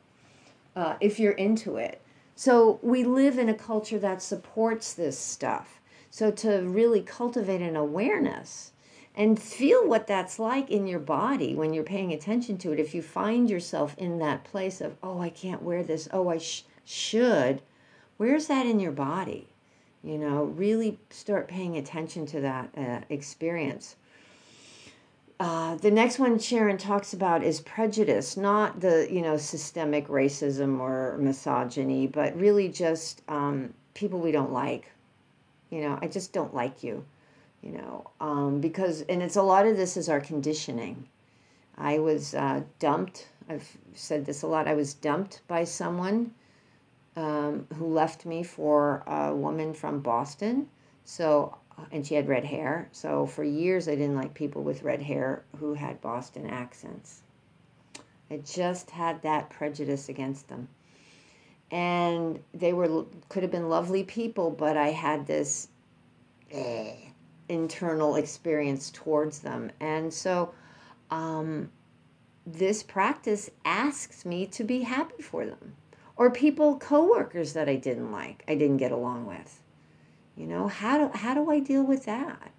uh, 0.75 0.95
if 0.99 1.17
you're 1.17 1.31
into 1.31 1.77
it. 1.77 2.01
So 2.39 2.79
we 2.81 3.03
live 3.03 3.37
in 3.37 3.49
a 3.49 3.53
culture 3.53 3.99
that 3.99 4.21
supports 4.21 4.93
this 4.93 5.19
stuff. 5.19 5.81
So 6.09 6.31
to 6.31 6.61
really 6.61 7.01
cultivate 7.01 7.61
an 7.61 7.75
awareness 7.75 8.71
and 9.13 9.37
feel 9.37 9.85
what 9.85 10.07
that's 10.07 10.39
like 10.39 10.71
in 10.71 10.87
your 10.87 11.01
body 11.01 11.53
when 11.53 11.73
you're 11.73 11.83
paying 11.83 12.13
attention 12.13 12.57
to 12.59 12.71
it, 12.71 12.79
if 12.79 12.95
you 12.95 13.01
find 13.01 13.49
yourself 13.49 13.93
in 13.97 14.19
that 14.19 14.45
place 14.45 14.79
of, 14.79 14.95
oh, 15.03 15.19
I 15.19 15.29
can't 15.29 15.63
wear 15.63 15.83
this, 15.83 16.07
oh, 16.13 16.29
I 16.29 16.37
sh- 16.37 16.63
should, 16.85 17.61
where's 18.15 18.47
that 18.47 18.65
in 18.65 18.79
your 18.79 18.93
body? 18.93 19.49
You 20.01 20.17
know, 20.17 20.43
really 20.45 20.97
start 21.09 21.49
paying 21.49 21.75
attention 21.75 22.25
to 22.27 22.39
that 22.39 22.69
uh, 22.77 23.01
experience. 23.09 23.97
Uh, 25.39 25.75
the 25.75 25.91
next 25.91 26.19
one 26.19 26.37
Sharon 26.37 26.77
talks 26.77 27.13
about 27.13 27.43
is 27.43 27.61
prejudice, 27.61 28.35
not 28.35 28.81
the 28.81 29.07
you 29.09 29.21
know 29.21 29.37
systemic 29.37 30.07
racism 30.09 30.79
or 30.79 31.17
misogyny, 31.17 32.07
but 32.07 32.35
really 32.37 32.67
just 32.67 33.21
um, 33.29 33.73
people 33.93 34.19
we 34.19 34.31
don't 34.33 34.51
like. 34.51 34.91
You 35.69 35.81
know, 35.81 35.99
I 36.01 36.07
just 36.07 36.33
don't 36.33 36.53
like 36.53 36.83
you. 36.83 37.05
You 37.61 37.71
know, 37.71 38.09
um, 38.19 38.59
because 38.59 39.01
and 39.03 39.23
it's 39.23 39.37
a 39.37 39.41
lot 39.41 39.65
of 39.65 39.77
this 39.77 39.95
is 39.95 40.09
our 40.09 40.19
conditioning. 40.19 41.07
I 41.77 41.99
was 41.99 42.33
uh, 42.33 42.63
dumped. 42.79 43.29
I've 43.49 43.77
said 43.93 44.25
this 44.25 44.41
a 44.41 44.47
lot. 44.47 44.67
I 44.67 44.73
was 44.73 44.93
dumped 44.93 45.41
by 45.47 45.63
someone 45.63 46.33
um, 47.15 47.65
who 47.75 47.87
left 47.87 48.25
me 48.25 48.43
for 48.43 49.03
a 49.07 49.33
woman 49.33 49.73
from 49.73 50.01
Boston. 50.01 50.67
So 51.05 51.57
and 51.91 52.05
she 52.05 52.15
had 52.15 52.27
red 52.27 52.45
hair. 52.45 52.89
So 52.91 53.25
for 53.25 53.43
years, 53.43 53.87
I 53.87 53.95
didn't 53.95 54.15
like 54.15 54.33
people 54.33 54.63
with 54.63 54.83
red 54.83 55.01
hair 55.01 55.43
who 55.59 55.73
had 55.73 56.01
Boston 56.01 56.47
accents. 56.47 57.21
I 58.31 58.37
just 58.37 58.91
had 58.91 59.21
that 59.23 59.49
prejudice 59.49 60.09
against 60.09 60.47
them. 60.47 60.67
And 61.71 62.39
they 62.53 62.73
were 62.73 63.05
could 63.29 63.43
have 63.43 63.51
been 63.51 63.69
lovely 63.69 64.03
people, 64.03 64.49
but 64.49 64.77
I 64.77 64.89
had 64.89 65.27
this 65.27 65.67
eh, 66.51 66.95
internal 67.47 68.15
experience 68.15 68.89
towards 68.91 69.39
them. 69.39 69.71
And 69.79 70.13
so 70.13 70.53
um, 71.11 71.71
this 72.45 72.81
practice 72.83 73.49
asks 73.65 74.25
me 74.25 74.45
to 74.47 74.63
be 74.63 74.81
happy 74.81 75.21
for 75.21 75.45
them. 75.45 75.75
Or 76.15 76.29
people, 76.29 76.77
coworkers 76.77 77.53
that 77.53 77.69
I 77.69 77.75
didn't 77.75 78.11
like, 78.11 78.43
I 78.47 78.55
didn't 78.55 78.77
get 78.77 78.91
along 78.91 79.25
with 79.25 79.58
you 80.39 80.47
know, 80.47 80.69
how 80.69 80.97
do 80.97 81.17
how 81.17 81.33
do 81.33 81.51
I 81.51 81.59
deal 81.59 81.83
with 81.83 82.05
that? 82.05 82.51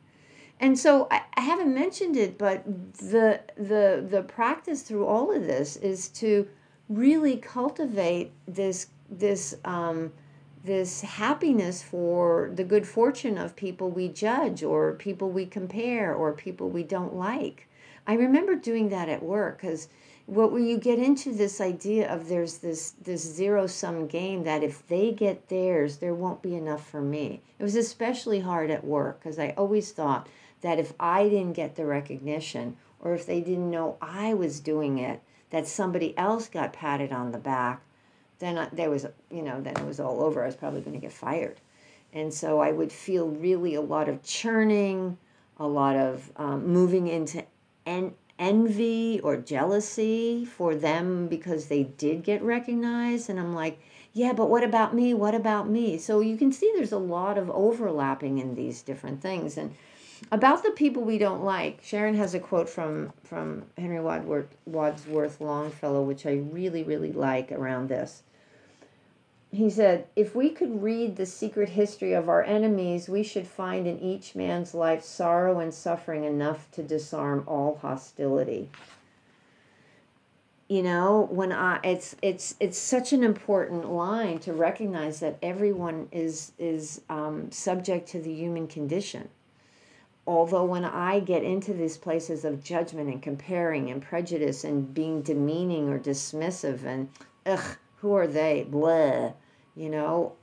And 0.61 0.79
so 0.79 1.09
I, 1.11 1.23
I 1.35 1.41
haven't 1.41 1.73
mentioned 1.73 2.17
it, 2.17 2.37
but 2.37 2.63
the 2.99 3.41
the 3.57 4.07
the 4.09 4.23
practice 4.23 4.83
through 4.83 5.07
all 5.07 5.35
of 5.35 5.47
this 5.47 5.77
is 5.77 6.09
to 6.09 6.47
really 6.91 7.39
cultivate 7.39 8.33
this 8.47 8.89
this 9.11 9.57
um, 9.65 10.13
this 10.63 11.01
happiness 11.01 11.83
for 11.83 12.51
the 12.55 12.65
good 12.65 12.87
fortune 12.87 13.39
of 13.39 13.57
people 13.57 13.91
we 13.91 14.09
judge 14.09 14.63
or 14.63 14.93
people 14.93 15.31
we 15.31 15.47
compare 15.47 16.15
or 16.15 16.33
people 16.35 16.69
we 16.69 16.83
don't 16.83 17.15
like. 17.15 17.67
I 18.07 18.13
remember 18.13 18.55
doing 18.55 18.91
that 18.91 19.09
at 19.09 19.23
work 19.23 19.63
because 19.63 19.89
what 20.27 20.53
when 20.53 20.67
you 20.67 20.79
get 20.79 20.99
into 20.99 21.33
this 21.33 21.61
idea 21.61 22.12
of 22.12 22.29
there's 22.29 22.59
this 22.59 22.93
this 23.03 23.23
zero 23.23 23.67
sum 23.67 24.07
game 24.07 24.45
that 24.45 24.62
if 24.62 24.87
they 24.89 25.12
get 25.12 25.49
theirs 25.49 25.99
there 25.99 26.15
won't 26.15 26.43
be 26.43 26.55
enough 26.55 26.89
for 26.89 27.00
me. 27.00 27.41
It 27.59 27.62
was 27.62 27.77
especially 27.77 28.41
hard 28.41 28.71
at 28.71 28.85
work 28.85 29.21
because 29.21 29.39
i 29.39 29.55
always 29.57 29.93
thought 29.93 30.29
that 30.61 30.79
if 30.79 30.93
i 31.00 31.29
didn't 31.29 31.55
get 31.55 31.77
the 31.77 31.87
recognition 31.87 32.77
or 33.00 33.15
if 33.15 33.27
they 33.27 33.41
didn't 33.41 33.71
know 33.71 33.97
i 34.00 34.35
was 34.35 34.61
doing 34.61 34.99
it 34.99 35.21
that 35.50 35.67
somebody 35.67 36.17
else 36.17 36.49
got 36.49 36.73
patted 36.73 37.12
on 37.12 37.33
the 37.33 37.39
back 37.39 37.83
then 38.39 38.57
I, 38.59 38.69
there 38.73 38.91
was 38.91 39.07
you 39.31 39.43
know 39.43 39.61
then 39.61 39.77
it 39.77 39.87
was 39.87 40.00
all 40.00 40.23
over. 40.23 40.43
I 40.43 40.47
was 40.47 40.57
probably 40.57 40.81
going 40.81 40.95
to 40.95 41.00
get 41.00 41.12
fired. 41.12 41.61
And 42.12 42.35
so 42.35 42.61
i 42.61 42.73
would 42.73 42.93
feel 42.93 43.29
really 43.29 43.75
a 43.75 43.81
lot 43.81 44.09
of 44.09 44.23
churning 44.23 45.19
a 45.61 45.67
lot 45.67 45.95
of 45.95 46.33
um, 46.37 46.67
moving 46.67 47.07
into 47.07 47.45
en- 47.87 48.15
envy 48.41 49.21
or 49.23 49.37
jealousy 49.37 50.45
for 50.45 50.75
them 50.75 51.29
because 51.29 51.67
they 51.67 51.85
did 51.85 52.25
get 52.25 52.43
recognized. 52.43 53.31
And 53.31 53.39
I'm 53.39 53.55
like, 53.55 53.79
yeah, 54.13 54.33
but 54.33 54.51
what 54.51 54.65
about 54.65 54.95
me? 54.95 55.15
What 55.15 55.35
about 55.35 55.69
me? 55.69 55.99
So 55.99 56.21
you 56.21 56.37
can 56.37 56.51
see 56.51 56.73
there's 56.75 56.91
a 56.91 56.99
lot 56.99 57.39
of 57.39 57.49
overlapping 57.51 58.39
in 58.39 58.57
these 58.57 58.83
different 58.83 59.23
things. 59.23 59.57
And 59.57 59.75
about 60.33 60.65
the 60.65 60.71
people 60.73 61.05
we 61.05 61.19
don't 61.19 61.45
like, 61.45 61.81
Sharon 61.83 62.17
has 62.17 62.35
a 62.35 62.41
quote 62.41 62.69
from 62.69 63.13
from 63.23 63.65
Henry 63.79 64.01
Wadsworth, 64.01 64.57
Wadsworth 64.67 65.41
Longfellow, 65.41 66.03
which 66.03 66.27
I 66.27 66.33
really 66.33 66.83
really 66.83 67.13
like 67.13 67.53
around 67.53 67.89
this 67.89 68.23
he 69.52 69.69
said, 69.69 70.07
if 70.14 70.37
we 70.37 70.50
could 70.50 70.80
read 70.83 71.16
the 71.16 71.26
secret 71.26 71.71
history 71.71 72.12
of 72.12 72.28
our 72.28 72.42
enemies, 72.45 73.09
we 73.09 73.25
should 73.25 73.49
find 73.49 73.87
in 73.87 73.99
each 73.99 74.37
man's 74.37 74.75
life 74.75 75.02
sorrow 75.02 75.59
and 75.59 75.75
suffering 75.75 76.23
enough 76.23 76.71
to 76.73 76.85
disarm 76.85 77.42
all 77.49 77.76
hostility. 77.83 78.71
You 80.69 80.85
know, 80.85 81.26
when 81.33 81.50
I 81.50 81.80
it's 81.83 82.14
it's 82.23 82.54
it's 82.61 82.78
such 82.78 83.12
an 83.12 83.25
important 83.25 83.90
line 83.90 84.38
to 84.40 84.52
recognize 84.52 85.19
that 85.19 85.37
everyone 85.42 86.07
is 86.12 86.52
is 86.61 87.00
um, 87.09 87.50
subject 87.50 88.09
to 88.11 88.21
the 88.21 88.33
human 88.33 88.69
condition. 88.69 89.30
Although 90.28 90.66
when 90.66 90.85
I 90.85 91.19
get 91.19 91.42
into 91.42 91.75
these 91.75 91.97
places 91.97 92.45
of 92.45 92.62
judgment 92.62 93.11
and 93.11 93.21
comparing 93.21 93.90
and 93.90 94.00
prejudice 94.00 94.62
and 94.62 94.95
being 94.95 95.23
demeaning 95.23 95.88
or 95.88 95.99
dismissive 95.99 96.85
and 96.85 97.09
ugh, 97.45 97.76
who 97.97 98.14
are 98.14 98.28
they? 98.28 98.64
Blah 98.69 99.33
you 99.77 99.89
know, 99.89 100.35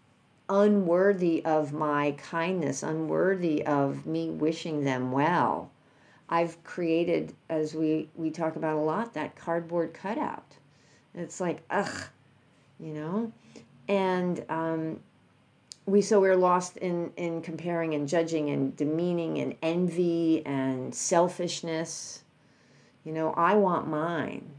unworthy 0.50 1.44
of 1.44 1.74
my 1.74 2.12
kindness, 2.12 2.84
unworthy 2.84 3.66
of 3.66 4.06
me 4.06 4.30
wishing 4.30 4.84
them 4.84 5.12
well. 5.12 5.72
I've 6.30 6.62
created, 6.64 7.34
as 7.50 7.74
we, 7.74 8.10
we 8.16 8.32
talk 8.32 8.56
about 8.56 8.78
a 8.78 8.82
lot, 8.82 9.14
that 9.14 9.36
cardboard 9.36 9.94
cutout. 9.94 10.56
It's 11.16 11.40
like, 11.40 11.64
ugh, 11.70 12.04
you 12.80 12.94
know? 12.94 13.32
And 13.88 14.44
um, 14.50 15.00
we 15.86 16.02
so 16.02 16.20
we're 16.20 16.36
lost 16.36 16.78
in, 16.78 17.12
in 17.16 17.42
comparing 17.42 17.94
and 17.94 18.08
judging 18.08 18.50
and 18.50 18.76
demeaning 18.76 19.40
and 19.40 19.56
envy 19.62 20.46
and 20.46 20.94
selfishness. 20.94 22.24
You 23.06 23.14
know, 23.14 23.32
I 23.32 23.56
want 23.56 23.88
mine 23.88 24.52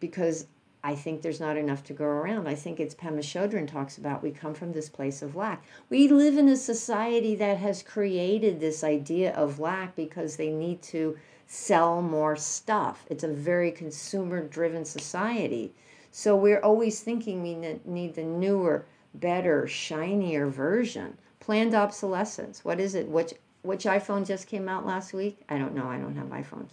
because 0.00 0.46
I 0.86 0.94
think 0.94 1.22
there's 1.22 1.40
not 1.40 1.56
enough 1.56 1.82
to 1.84 1.94
go 1.94 2.04
around. 2.04 2.46
I 2.46 2.54
think 2.54 2.78
it's 2.78 2.94
Pema 2.94 3.20
Chodron 3.20 3.66
talks 3.66 3.96
about 3.96 4.22
we 4.22 4.30
come 4.30 4.52
from 4.52 4.72
this 4.72 4.90
place 4.90 5.22
of 5.22 5.34
lack. 5.34 5.64
We 5.88 6.08
live 6.08 6.36
in 6.36 6.46
a 6.46 6.58
society 6.58 7.34
that 7.36 7.56
has 7.56 7.82
created 7.82 8.60
this 8.60 8.84
idea 8.84 9.32
of 9.32 9.58
lack 9.58 9.96
because 9.96 10.36
they 10.36 10.50
need 10.50 10.82
to 10.82 11.16
sell 11.46 12.02
more 12.02 12.36
stuff. 12.36 13.06
It's 13.08 13.24
a 13.24 13.32
very 13.32 13.72
consumer 13.72 14.46
driven 14.46 14.84
society. 14.84 15.72
So 16.10 16.36
we're 16.36 16.60
always 16.60 17.00
thinking 17.00 17.42
we 17.42 17.78
need 17.86 18.14
the 18.14 18.22
newer, 18.22 18.84
better, 19.14 19.66
shinier 19.66 20.48
version. 20.48 21.16
Planned 21.40 21.74
obsolescence. 21.74 22.62
What 22.62 22.78
is 22.78 22.94
it? 22.94 23.08
Which 23.08 23.32
which 23.62 23.84
iPhone 23.84 24.26
just 24.26 24.46
came 24.46 24.68
out 24.68 24.84
last 24.84 25.14
week? 25.14 25.40
I 25.48 25.56
don't 25.56 25.74
know. 25.74 25.86
I 25.86 25.96
don't 25.96 26.16
have 26.16 26.26
iPhones 26.26 26.72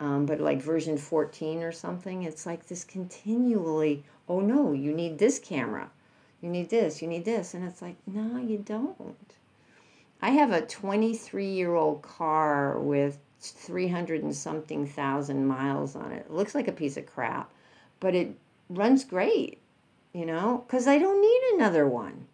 um, 0.00 0.26
but 0.26 0.40
like 0.40 0.62
version 0.62 0.96
14 0.96 1.62
or 1.62 1.72
something, 1.72 2.22
it's 2.22 2.46
like 2.46 2.66
this 2.66 2.84
continually, 2.84 4.04
oh 4.28 4.40
no, 4.40 4.72
you 4.72 4.92
need 4.92 5.18
this 5.18 5.38
camera, 5.38 5.90
you 6.40 6.48
need 6.48 6.70
this, 6.70 7.02
you 7.02 7.08
need 7.08 7.24
this. 7.24 7.54
And 7.54 7.66
it's 7.66 7.82
like, 7.82 7.96
no, 8.06 8.38
you 8.38 8.58
don't. 8.58 9.34
I 10.20 10.30
have 10.30 10.52
a 10.52 10.62
23 10.62 11.46
year 11.46 11.74
old 11.74 12.02
car 12.02 12.78
with 12.78 13.18
300 13.40 14.22
and 14.22 14.34
something 14.34 14.86
thousand 14.86 15.46
miles 15.46 15.94
on 15.94 16.12
it. 16.12 16.26
It 16.26 16.32
looks 16.32 16.54
like 16.54 16.68
a 16.68 16.72
piece 16.72 16.96
of 16.96 17.06
crap, 17.06 17.50
but 18.00 18.14
it 18.14 18.34
runs 18.68 19.04
great, 19.04 19.58
you 20.12 20.26
know, 20.26 20.64
because 20.66 20.86
I 20.86 20.98
don't 20.98 21.20
need 21.20 21.54
another 21.54 21.86
one. 21.86 22.26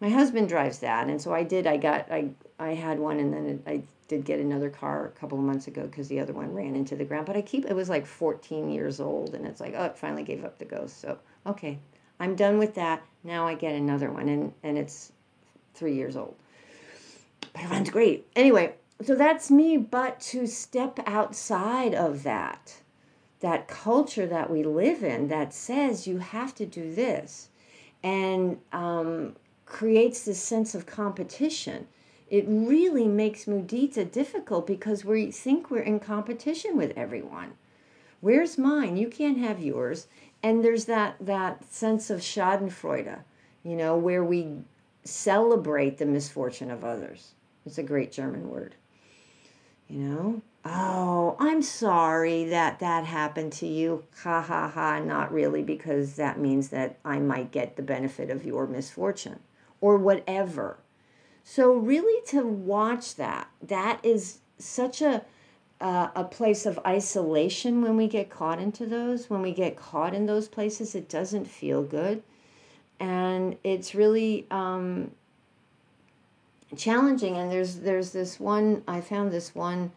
My 0.00 0.08
husband 0.08 0.48
drives 0.48 0.80
that, 0.80 1.08
and 1.08 1.20
so 1.20 1.32
I 1.32 1.44
did. 1.44 1.66
I 1.66 1.76
got, 1.76 2.10
I, 2.10 2.30
I 2.58 2.74
had 2.74 2.98
one, 2.98 3.20
and 3.20 3.32
then 3.32 3.46
it, 3.46 3.60
I 3.66 3.82
did 4.12 4.24
get 4.26 4.40
another 4.40 4.68
car 4.68 5.06
a 5.06 5.10
couple 5.18 5.38
of 5.38 5.44
months 5.44 5.66
ago 5.66 5.82
because 5.82 6.08
the 6.08 6.20
other 6.20 6.34
one 6.34 6.52
ran 6.52 6.76
into 6.76 6.94
the 6.94 7.04
ground. 7.04 7.26
But 7.26 7.36
I 7.36 7.42
keep 7.42 7.64
it 7.64 7.74
was 7.74 7.88
like 7.88 8.06
14 8.06 8.70
years 8.70 9.00
old, 9.00 9.34
and 9.34 9.46
it's 9.46 9.60
like 9.60 9.74
oh, 9.76 9.84
it 9.86 9.96
finally 9.96 10.22
gave 10.22 10.44
up 10.44 10.58
the 10.58 10.66
ghost. 10.66 11.00
So 11.00 11.18
okay, 11.46 11.78
I'm 12.20 12.36
done 12.36 12.58
with 12.58 12.74
that. 12.74 13.02
Now 13.24 13.46
I 13.46 13.54
get 13.54 13.74
another 13.74 14.10
one, 14.10 14.28
and 14.28 14.52
and 14.62 14.76
it's 14.76 15.12
three 15.74 15.94
years 15.94 16.16
old. 16.16 16.36
but 17.52 17.62
it 17.62 17.70
runs 17.70 17.90
great. 17.90 18.26
Anyway, 18.36 18.74
so 19.02 19.14
that's 19.14 19.50
me, 19.50 19.78
but 19.78 20.20
to 20.20 20.46
step 20.46 21.00
outside 21.06 21.94
of 21.94 22.22
that, 22.22 22.82
that 23.40 23.66
culture 23.66 24.26
that 24.26 24.50
we 24.50 24.62
live 24.62 25.02
in 25.02 25.28
that 25.28 25.54
says 25.54 26.06
you 26.06 26.18
have 26.18 26.54
to 26.56 26.66
do 26.66 26.94
this 26.94 27.48
and 28.02 28.58
um, 28.72 29.36
creates 29.64 30.24
this 30.24 30.42
sense 30.42 30.74
of 30.74 30.84
competition 30.84 31.88
it 32.32 32.46
really 32.48 33.06
makes 33.06 33.44
mudita 33.44 34.10
difficult 34.10 34.66
because 34.66 35.04
we 35.04 35.30
think 35.30 35.70
we're 35.70 35.82
in 35.82 36.00
competition 36.00 36.78
with 36.78 36.96
everyone. 36.96 37.52
Where's 38.22 38.56
mine? 38.56 38.96
You 38.96 39.08
can't 39.08 39.36
have 39.36 39.60
yours. 39.60 40.06
And 40.42 40.64
there's 40.64 40.86
that 40.86 41.16
that 41.20 41.70
sense 41.72 42.08
of 42.08 42.20
schadenfreude 42.20 43.18
you 43.62 43.76
know 43.76 43.96
where 43.96 44.24
we 44.24 44.62
celebrate 45.04 45.98
the 45.98 46.06
misfortune 46.06 46.70
of 46.70 46.84
others. 46.84 47.34
It's 47.66 47.78
a 47.78 47.82
great 47.82 48.10
german 48.10 48.48
word 48.48 48.74
you 49.88 49.98
know? 49.98 50.42
Oh 50.64 51.36
i'm 51.38 51.60
sorry 51.60 52.44
that 52.46 52.78
that 52.78 53.04
happened 53.04 53.52
to 53.54 53.66
you. 53.66 54.04
Ha 54.22 54.40
ha 54.40 54.68
ha. 54.68 55.00
Not 55.00 55.32
really 55.32 55.62
because 55.62 56.16
that 56.16 56.38
means 56.38 56.70
that 56.70 56.96
i 57.04 57.18
might 57.18 57.52
get 57.52 57.76
the 57.76 57.82
benefit 57.82 58.30
of 58.30 58.46
your 58.46 58.66
misfortune 58.66 59.40
or 59.82 59.98
whatever 59.98 60.78
so 61.44 61.72
really 61.72 62.24
to 62.28 62.46
watch 62.46 63.16
that, 63.16 63.48
that 63.62 64.04
is 64.04 64.38
such 64.58 65.02
a 65.02 65.24
uh, 65.80 66.08
a 66.14 66.22
place 66.22 66.64
of 66.64 66.78
isolation 66.86 67.82
when 67.82 67.96
we 67.96 68.06
get 68.06 68.30
caught 68.30 68.60
into 68.60 68.86
those. 68.86 69.28
When 69.28 69.42
we 69.42 69.52
get 69.52 69.76
caught 69.76 70.14
in 70.14 70.26
those 70.26 70.46
places, 70.46 70.94
it 70.94 71.08
doesn't 71.08 71.46
feel 71.46 71.82
good, 71.82 72.22
and 73.00 73.56
it's 73.64 73.92
really 73.92 74.46
um, 74.52 75.10
challenging. 76.76 77.36
And 77.36 77.50
there's 77.50 77.80
there's 77.80 78.12
this 78.12 78.38
one 78.38 78.84
I 78.86 79.00
found 79.00 79.32
this 79.32 79.56
one 79.56 79.90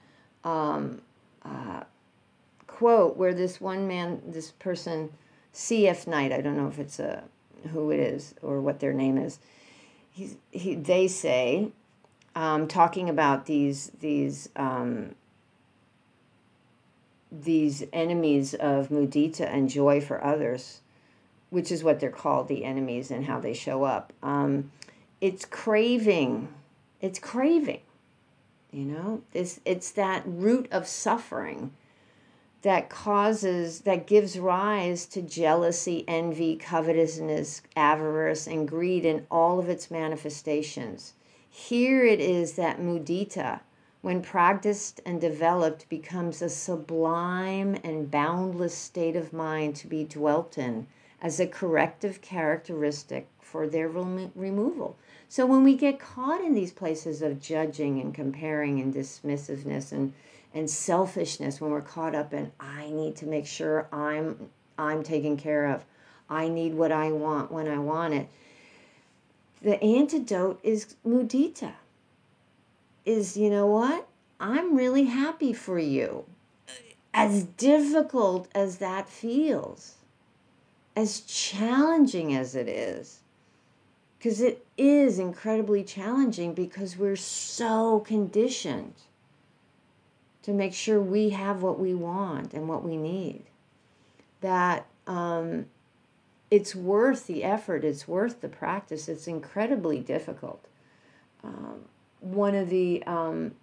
um, 0.44 1.02
uh, 1.44 1.84
quote 2.66 3.16
where 3.16 3.36
this 3.36 3.62
one 3.62 3.88
man, 3.88 4.24
this 4.25 4.52
person, 4.52 5.12
C.F. 5.54 6.08
Knight. 6.08 6.32
I 6.32 6.42
don't 6.42 6.58
know 6.58 6.68
if 6.68 6.80
it's 6.80 6.98
a 6.98 7.24
who 7.72 7.92
it 7.92 8.00
is 8.00 8.34
or 8.42 8.60
what 8.60 8.80
their 8.80 8.94
name 8.94 9.20
is 9.20 9.38
he, 10.16 10.38
he, 10.52 10.76
they 10.76 11.08
say, 11.10 11.72
um, 12.36 12.68
talking 12.68 13.10
about 13.10 13.46
these 13.46 13.92
these 14.00 14.50
um, 14.56 15.14
these 17.30 17.84
enemies 17.92 18.54
of 18.54 18.88
mudita 18.88 19.42
and 19.42 19.70
joy 19.70 20.00
for 20.00 20.24
others, 20.24 20.80
which 21.50 21.70
is 21.70 21.84
what 21.84 22.00
they're 22.00 22.10
called, 22.10 22.48
the 22.48 22.64
enemies 22.64 23.12
and 23.12 23.26
how 23.26 23.42
they 23.42 23.54
show 23.54 23.84
up. 23.84 24.14
Um, 24.24 24.72
it's 25.20 25.44
craving. 25.44 26.48
It's 27.02 27.20
craving. 27.20 27.82
You 28.72 28.86
know, 28.86 29.22
it's 29.34 29.60
it's 29.66 29.92
that 29.92 30.24
root 30.26 30.70
of 30.72 30.88
suffering 30.88 31.72
that 32.66 32.90
causes, 32.90 33.82
that 33.82 34.08
gives 34.08 34.40
rise 34.40 35.06
to 35.06 35.22
jealousy, 35.22 36.04
envy, 36.08 36.56
covetousness, 36.56 37.62
avarice, 37.76 38.48
and 38.48 38.68
greed 38.68 39.06
in 39.06 39.24
all 39.30 39.60
of 39.60 39.70
its 39.70 39.92
manifestations. 39.92 41.14
Here 41.48 42.04
it 42.04 42.20
is 42.20 42.54
that 42.54 42.82
mudita, 42.82 43.60
when 44.02 44.24
practiced 44.24 45.00
and 45.06 45.22
developed, 45.22 45.88
becomes 45.90 46.42
a 46.42 46.50
sublime 46.50 47.78
and 47.84 48.10
boundless 48.10 48.74
state 48.74 49.16
of 49.16 49.32
mind 49.32 49.76
to 49.76 49.88
be 49.88 50.04
dwelt 50.04 50.58
in 50.58 50.88
as 51.22 51.40
a 51.40 51.46
corrective 51.46 52.20
characteristic 52.20 53.28
for 53.40 53.68
their 53.68 53.88
remo- 53.88 54.32
removal. 54.34 54.96
So 55.30 55.46
when 55.46 55.64
we 55.64 55.76
get 55.76 56.00
caught 56.00 56.42
in 56.42 56.56
these 56.56 56.72
places 56.72 57.22
of 57.22 57.40
judging 57.40 58.02
and 58.02 58.12
comparing 58.12 58.82
and 58.82 58.92
dismissiveness 58.92 59.92
and 59.92 60.14
and 60.56 60.70
selfishness 60.70 61.60
when 61.60 61.70
we're 61.70 61.82
caught 61.82 62.16
up 62.16 62.34
in 62.34 62.51
I 62.60 62.90
need 62.90 63.18
to 63.18 63.27
make 63.27 63.46
sure 63.46 63.88
I'm 63.92 64.50
I'm 64.77 65.03
taken 65.03 65.38
care 65.38 65.66
of. 65.66 65.84
I 66.29 66.48
need 66.48 66.74
what 66.74 66.92
I 66.92 67.12
want 67.12 67.51
when 67.51 67.68
I 67.68 67.77
want 67.77 68.14
it. 68.14 68.29
The 69.62 69.82
antidote 69.84 70.60
is 70.64 70.96
mudita. 71.06 71.74
Is 73.06 73.38
you 73.38 73.50
know 73.50 73.68
what? 73.68 74.08
I'm 74.40 74.75
really 74.75 75.03
happy 75.03 75.53
for 75.53 75.77
you. 75.77 76.25
As 77.14 77.44
difficult 77.44 78.48
as 78.56 78.77
that 78.77 79.08
feels, 79.08 79.96
as 80.96 81.22
challenging 81.22 82.36
as 82.36 82.56
it 82.56 82.68
is, 82.68 83.20
because 84.18 84.42
it 84.42 84.66
is 84.77 85.20
incredibly 85.20 85.84
challenging 85.84 86.53
because 86.53 86.98
we're 86.98 87.16
so 87.16 88.01
conditioned 88.01 88.96
to 90.46 90.53
make 90.53 90.75
sure 90.75 91.01
we 91.01 91.31
have 91.31 91.64
what 91.64 91.79
we 91.79 91.96
want 91.96 92.53
and 92.53 92.70
what 92.70 92.84
we 92.84 92.96
need. 92.96 93.42
That 94.42 94.86
um, 95.08 95.66
it's 96.51 96.75
worth 96.75 97.25
the 97.25 97.44
effort, 97.44 97.84
it's 97.84 98.08
worth 98.08 98.42
the 98.42 98.48
practice, 98.48 99.10
it's 99.10 99.27
incredibly 99.27 100.00
difficult. 100.00 100.64
Um, 101.44 101.86
one 102.20 102.53
of 102.53 102.70
the 102.70 103.01
um, 103.08 103.55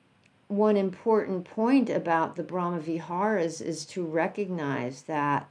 one 0.48 0.76
important 0.76 1.44
point 1.44 1.88
about 1.88 2.34
the 2.34 2.42
Brahma 2.42 2.80
Viharas 2.80 3.60
is 3.60 3.86
to 3.86 4.04
recognize 4.04 5.02
that 5.02 5.48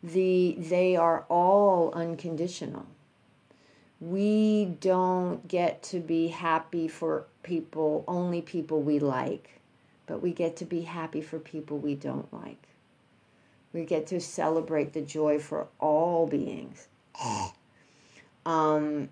the 0.00 0.54
they 0.60 0.94
are 0.94 1.24
all 1.28 1.92
unconditional. 1.92 2.86
We 4.00 4.76
don't 4.80 5.48
get 5.48 5.82
to 5.84 5.98
be 5.98 6.28
happy 6.28 6.86
for 6.86 7.26
people, 7.42 8.04
only 8.06 8.42
people 8.42 8.80
we 8.80 9.00
like 9.00 9.61
but 10.06 10.22
we 10.22 10.32
get 10.32 10.56
to 10.56 10.64
be 10.64 10.82
happy 10.82 11.20
for 11.20 11.38
people 11.38 11.78
we 11.78 11.94
don't 11.94 12.32
like. 12.32 12.68
We 13.72 13.84
get 13.84 14.06
to 14.08 14.20
celebrate 14.20 14.92
the 14.92 15.00
joy 15.00 15.38
for 15.38 15.68
all 15.78 16.26
beings. 16.26 16.88
um, 18.46 19.08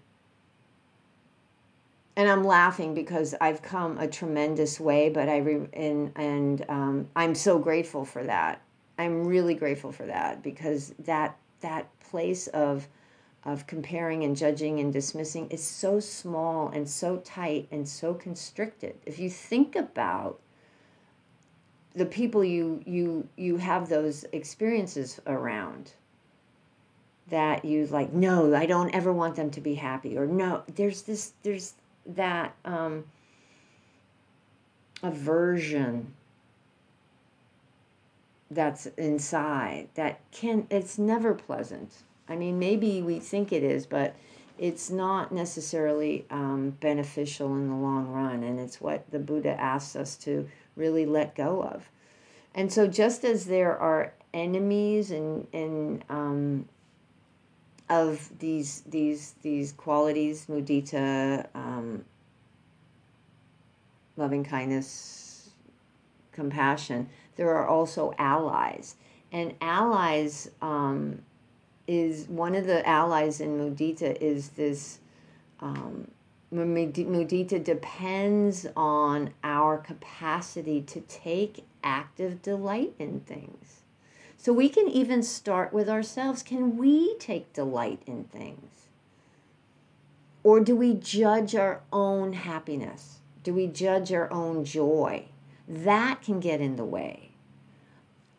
and 2.17 2.29
I'm 2.29 2.45
laughing 2.45 2.93
because 2.93 3.35
I've 3.41 3.63
come 3.63 3.99
a 3.99 4.07
tremendous 4.07 4.79
way, 4.79 5.09
but 5.09 5.29
I 5.29 5.39
re- 5.39 5.69
and 5.73 6.13
and 6.17 6.65
um, 6.69 7.09
I'm 7.17 7.35
so 7.35 7.59
grateful 7.59 8.05
for 8.05 8.23
that. 8.25 8.61
I'm 8.99 9.27
really 9.27 9.55
grateful 9.55 9.93
for 9.93 10.05
that 10.07 10.43
because 10.43 10.93
that 10.99 11.39
that 11.61 11.89
place 12.01 12.47
of 12.49 12.89
of 13.45 13.67
comparing 13.67 14.23
and 14.23 14.37
judging 14.37 14.81
and 14.81 14.93
dismissing 14.93 15.49
is 15.49 15.65
so 15.65 15.99
small 15.99 16.69
and 16.69 16.89
so 16.89 17.17
tight 17.19 17.69
and 17.71 17.89
so 17.89 18.13
constricted. 18.13 18.97
If 19.07 19.19
you 19.19 19.31
think 19.31 19.75
about 19.75 20.41
the 21.95 22.07
people 22.07 22.45
you 22.45 22.83
you 22.87 23.29
you 23.37 23.57
have 23.57 23.89
those 23.89 24.25
experiences 24.33 25.21
around 25.27 25.93
that 27.29 27.65
you 27.65 27.87
like 27.87 28.13
no 28.13 28.55
i 28.55 28.67
don't 28.67 28.95
ever 28.95 29.13
want 29.13 29.37
them 29.37 29.51
to 29.51 29.61
be 29.61 29.75
happy 29.75 30.17
or 30.17 30.27
no 30.27 30.63
there's 30.75 31.03
this 31.03 31.33
there's 31.43 31.75
that 32.07 32.55
um 32.65 33.05
aversion 35.03 36.15
that's 38.51 38.87
inside 38.87 39.89
that 39.95 40.21
can 40.33 40.67
it's 40.71 40.99
never 40.99 41.35
pleasant. 41.35 42.03
I 42.29 42.37
mean 42.37 42.59
maybe 42.59 43.01
we 43.03 43.19
think 43.19 43.53
it 43.53 43.63
is 43.63 43.87
but 43.87 44.15
it's 44.59 44.91
not 44.91 45.33
necessarily 45.33 46.27
um, 46.31 46.77
beneficial 46.81 47.55
in 47.57 47.69
the 47.69 47.75
long 47.75 48.09
run 48.09 48.43
and 48.43 48.61
it's 48.61 48.81
what 48.81 49.11
the 49.11 49.19
buddha 49.19 49.59
asks 49.59 49.97
us 49.97 50.17
to 50.17 50.49
really 50.77 51.07
let 51.07 51.35
go 51.35 51.63
of. 51.63 51.89
And 52.55 52.73
so, 52.73 52.87
just 52.87 53.25
as 53.25 53.47
there 53.47 53.77
are 53.79 54.13
enemies 54.33 55.11
and 55.11 55.47
and 55.53 56.05
um, 56.09 56.69
of 57.89 58.31
these 58.39 58.83
these 58.83 59.35
these 59.43 59.73
qualities, 59.73 60.47
mudita, 60.47 61.47
um, 61.55 62.05
loving 64.17 64.45
kindness, 64.45 65.51
compassion, 66.33 67.09
there 67.37 67.51
are 67.51 67.67
also 67.67 68.13
allies, 68.19 68.97
and 69.33 69.55
allies 69.61 70.51
um, 70.61 71.23
is 71.87 72.27
one 72.29 72.55
of 72.55 72.67
the 72.67 72.87
allies 72.89 73.41
in 73.41 73.59
mudita 73.59 74.17
is 74.21 74.51
this. 74.51 74.99
Um, 75.61 76.11
mudita 76.53 77.63
depends 77.63 78.67
on 78.77 79.33
our 79.45 79.79
capacity 79.79 80.83
to 80.83 81.01
take 81.03 81.65
active 81.85 82.43
delight 82.43 82.95
in 82.99 83.21
things. 83.21 83.83
So 84.37 84.53
we 84.53 84.69
can 84.69 84.89
even 84.89 85.23
start 85.23 85.73
with 85.73 85.89
ourselves. 85.89 86.43
Can 86.43 86.77
we 86.77 87.17
take 87.19 87.53
delight 87.53 88.03
in 88.07 88.25
things? 88.25 88.89
Or 90.43 90.61
do 90.61 90.75
we 90.75 90.95
judge 90.95 91.55
our 91.55 91.83
own 91.93 92.33
happiness? 92.33 93.19
Do 93.43 93.55
we 93.55 93.67
judge 93.67 94.13
our 94.13 94.33
own 94.33 94.65
joy? 94.65 95.27
That 95.69 96.23
can 96.23 96.41
get 96.41 96.61
in 96.61 96.77
the 96.77 96.85
way. 96.85 97.33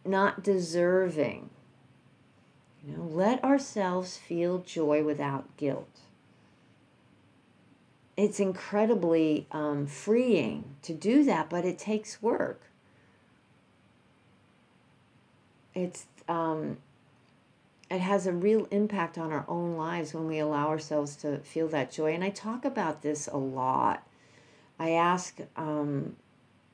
Not 0.03 0.43
deserving. 0.43 1.51
You 2.83 2.97
know, 2.97 3.03
let 3.03 3.43
ourselves 3.43 4.17
feel 4.17 4.57
joy 4.59 5.03
without 5.03 5.55
guilt 5.55 6.01
it's 8.21 8.39
incredibly 8.39 9.47
um, 9.51 9.87
freeing 9.87 10.75
to 10.83 10.93
do 10.93 11.23
that, 11.23 11.49
but 11.49 11.65
it 11.65 11.79
takes 11.79 12.21
work. 12.21 12.61
It's 15.73 16.05
um, 16.29 16.77
it 17.89 17.99
has 17.99 18.27
a 18.27 18.31
real 18.31 18.67
impact 18.69 19.17
on 19.17 19.31
our 19.31 19.43
own 19.47 19.75
lives 19.75 20.13
when 20.13 20.27
we 20.27 20.37
allow 20.37 20.67
ourselves 20.67 21.15
to 21.17 21.39
feel 21.39 21.67
that 21.69 21.91
joy. 21.91 22.13
And 22.13 22.23
I 22.23 22.29
talk 22.29 22.63
about 22.63 23.01
this 23.01 23.27
a 23.27 23.37
lot. 23.37 24.07
I 24.77 24.91
ask 24.91 25.39
um, 25.55 26.15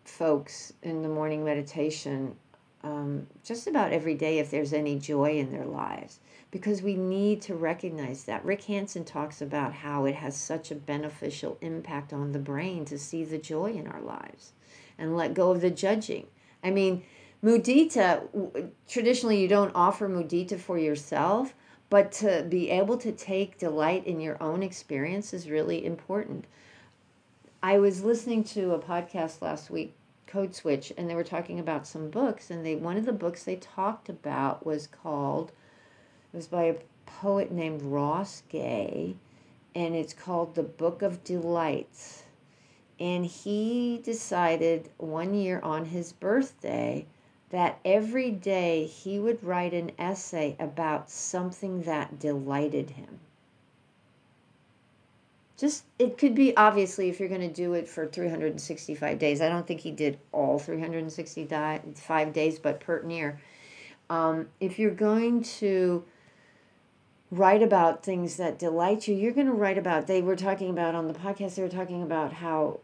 folks 0.04 0.74
in 0.84 1.02
the 1.02 1.10
morning 1.10 1.46
meditation 1.46 2.36
um, 2.84 3.28
just 3.44 3.68
about 3.68 3.92
every 3.92 4.16
day 4.16 4.40
if 4.40 4.52
there's 4.52 4.74
any 4.74 4.98
joy 5.00 5.38
in 5.38 5.52
their 5.52 5.66
lives 5.66 6.20
because 6.52 6.82
we 6.82 6.96
need 6.96 7.42
to 7.42 7.56
recognize 7.56 8.24
that. 8.24 8.46
Rick 8.46 8.64
Hanson 8.64 9.04
talks 9.04 9.42
about 9.42 9.74
how 9.74 10.06
it 10.06 10.16
has 10.16 10.36
such 10.36 10.72
a 10.72 10.76
beneficial 10.76 11.58
impact 11.62 12.14
on 12.14 12.32
the 12.32 12.40
brain 12.40 12.86
to 12.86 12.98
see 12.98 13.24
the 13.24 13.38
joy 13.38 13.72
in 13.72 13.88
our 13.88 14.02
lives 14.02 14.54
and 14.98 15.18
let 15.18 15.34
go 15.34 15.52
of 15.52 15.62
the 15.62 15.70
judging. 15.70 16.28
I 16.64 16.72
mean, 16.72 17.04
mudita, 17.44 18.72
traditionally, 18.88 19.42
you 19.42 19.48
don't 19.48 19.76
offer 19.76 20.08
mudita 20.08 20.58
for 20.60 20.78
yourself, 20.78 21.54
but 21.90 22.12
to 22.14 22.46
be 22.48 22.70
able 22.70 22.98
to 22.98 23.12
take 23.12 23.58
delight 23.58 24.06
in 24.06 24.20
your 24.20 24.42
own 24.42 24.64
experience 24.64 25.34
is 25.34 25.50
really 25.50 25.86
important. 25.86 26.46
I 27.62 27.80
was 27.80 28.04
listening 28.04 28.44
to 28.46 28.74
a 28.74 28.80
podcast 28.80 29.42
last 29.42 29.70
week, 29.70 29.96
Code 30.28 30.54
Switch, 30.54 30.94
and 30.98 31.10
they 31.10 31.16
were 31.16 31.24
talking 31.24 31.60
about 31.60 31.88
some 31.88 32.10
books, 32.10 32.52
and 32.52 32.66
they 32.66 32.76
one 32.76 32.98
of 32.98 33.06
the 33.06 33.14
books 33.14 33.44
they 33.44 33.56
talked 33.56 34.10
about 34.10 34.66
was 34.66 34.86
called 34.86 35.52
it 36.32 36.36
was 36.36 36.48
by 36.48 36.64
a 36.64 36.76
poet 37.06 37.52
named 37.52 37.82
Ross 37.82 38.44
Gay, 38.50 39.16
and 39.74 39.96
it's 39.96 40.14
called 40.14 40.56
The 40.56 40.64
Book 40.64 41.02
of 41.02 41.24
Delights. 41.24 42.24
And 43.00 43.26
he 43.26 44.02
decided 44.04 44.90
one 44.98 45.34
year 45.34 45.60
on 45.62 45.86
his 45.86 46.12
birthday 46.12 47.06
that 47.50 47.80
every 47.86 48.30
day 48.32 48.86
he 48.86 49.20
would 49.20 49.44
write 49.44 49.74
an 49.74 49.92
essay 49.98 50.56
about 50.60 51.10
something 51.10 51.84
that 51.84 52.20
delighted 52.20 52.92
him. 52.92 53.20
Just, 55.58 55.86
it 55.98 56.20
could 56.20 56.36
be 56.36 56.56
obviously 56.56 57.10
if 57.10 57.20
you're 57.20 57.30
going 57.30 57.42
to 57.42 57.48
do 57.48 57.74
it 57.74 57.90
for 57.90 58.06
365 58.06 59.18
days. 59.18 59.42
I 59.42 59.50
don't 59.50 59.66
think 59.66 59.82
he 59.82 59.92
did 59.92 60.20
all 60.32 60.60
365 60.60 62.34
days, 62.34 62.60
but 62.60 62.80
per 62.80 63.04
year. 63.10 63.40
Um, 64.10 64.50
if 64.60 64.78
you're 64.78 64.92
going 64.92 65.42
to 65.44 66.06
write 67.32 67.64
about 67.64 68.04
things 68.04 68.38
that 68.38 68.60
delight 68.60 69.08
you, 69.08 69.16
you're 69.16 69.34
going 69.34 69.48
to 69.48 69.54
write 69.54 69.80
about, 69.80 70.06
they 70.06 70.22
were 70.22 70.36
talking 70.36 70.70
about 70.70 70.94
on 70.94 71.08
the 71.08 71.14
podcast, 71.14 71.56
they 71.56 71.64
were 71.64 71.70
talking 71.70 72.04
about 72.04 72.34
how 72.34 72.80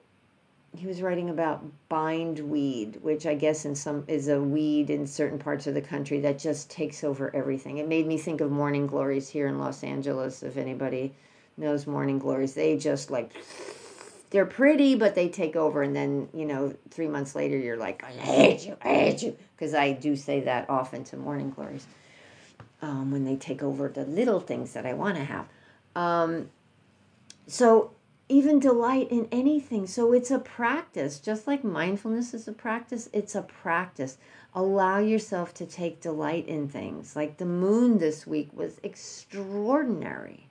he 0.75 0.87
was 0.87 1.01
writing 1.01 1.29
about 1.29 1.63
bindweed, 1.87 2.97
which 3.03 3.27
I 3.27 3.35
guess 3.35 3.65
in 3.65 3.75
some 3.75 4.03
is 4.07 4.27
a 4.27 4.41
weed 4.41 4.89
in 4.89 5.05
certain 5.05 5.37
parts 5.37 5.67
of 5.67 5.75
the 5.75 5.81
country 5.81 6.19
that 6.21 6.39
just 6.39 6.71
takes 6.71 7.03
over 7.03 7.33
everything. 7.35 7.77
It 7.77 7.87
made 7.87 8.07
me 8.07 8.17
think 8.17 8.41
of 8.41 8.51
morning 8.51 8.87
glories 8.87 9.29
here 9.29 9.47
in 9.47 9.59
Los 9.59 9.83
Angeles. 9.83 10.41
If 10.41 10.57
anybody 10.57 11.13
knows 11.57 11.87
morning 11.87 12.19
glories, 12.19 12.53
they 12.53 12.77
just 12.77 13.11
like 13.11 13.31
they're 14.29 14.45
pretty, 14.45 14.95
but 14.95 15.13
they 15.13 15.29
take 15.29 15.55
over, 15.55 15.83
and 15.83 15.95
then 15.95 16.29
you 16.33 16.45
know 16.45 16.73
three 16.89 17.07
months 17.07 17.35
later 17.35 17.57
you're 17.57 17.77
like, 17.77 18.03
I 18.03 18.11
hate 18.11 18.65
you, 18.65 18.77
I 18.83 18.87
hate 18.87 19.23
you, 19.23 19.37
because 19.55 19.73
I 19.73 19.91
do 19.91 20.15
say 20.15 20.41
that 20.41 20.69
often 20.69 21.03
to 21.05 21.17
morning 21.17 21.51
glories 21.51 21.85
um, 22.81 23.11
when 23.11 23.25
they 23.25 23.35
take 23.35 23.63
over 23.63 23.87
the 23.89 24.05
little 24.05 24.39
things 24.39 24.73
that 24.73 24.85
I 24.85 24.93
want 24.93 25.15
to 25.15 25.23
have. 25.23 25.47
Um, 25.95 26.49
so 27.47 27.91
even 28.29 28.59
delight 28.59 29.11
in 29.11 29.27
anything. 29.31 29.85
So 29.87 30.13
it's 30.13 30.31
a 30.31 30.39
practice, 30.39 31.19
just 31.19 31.45
like 31.45 31.63
mindfulness 31.63 32.33
is 32.33 32.47
a 32.47 32.51
practice, 32.53 33.09
it's 33.13 33.35
a 33.35 33.41
practice. 33.41 34.17
Allow 34.55 34.99
yourself 34.99 35.53
to 35.55 35.65
take 35.65 36.01
delight 36.01 36.47
in 36.47 36.67
things. 36.67 37.15
Like 37.15 37.37
the 37.37 37.45
moon 37.45 37.99
this 37.99 38.25
week 38.25 38.49
was 38.53 38.79
extraordinary. 38.83 40.47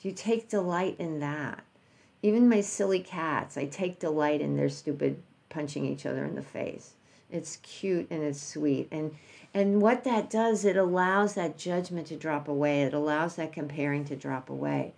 You 0.00 0.12
take 0.12 0.48
delight 0.48 0.96
in 0.98 1.20
that. 1.20 1.62
Even 2.22 2.48
my 2.48 2.60
silly 2.60 3.00
cats, 3.00 3.56
I 3.56 3.66
take 3.66 3.98
delight 3.98 4.40
in 4.40 4.56
their 4.56 4.68
stupid 4.68 5.22
punching 5.48 5.84
each 5.84 6.06
other 6.06 6.24
in 6.24 6.34
the 6.34 6.42
face. 6.42 6.94
It's 7.30 7.56
cute 7.58 8.08
and 8.10 8.22
it's 8.22 8.42
sweet. 8.42 8.88
And 8.90 9.14
and 9.52 9.82
what 9.82 10.04
that 10.04 10.30
does, 10.30 10.64
it 10.64 10.76
allows 10.76 11.34
that 11.34 11.58
judgment 11.58 12.06
to 12.08 12.16
drop 12.16 12.46
away. 12.46 12.82
It 12.82 12.94
allows 12.94 13.34
that 13.34 13.52
comparing 13.52 14.04
to 14.04 14.16
drop 14.16 14.48
away. 14.48 14.94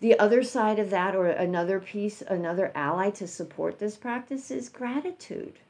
The 0.00 0.18
other 0.18 0.42
side 0.42 0.78
of 0.78 0.90
that, 0.90 1.16
or 1.16 1.28
another 1.28 1.80
piece, 1.80 2.20
another 2.20 2.72
ally 2.74 3.08
to 3.12 3.26
support 3.26 3.78
this 3.78 3.96
practice 3.96 4.50
is 4.50 4.68
gratitude. 4.68 5.60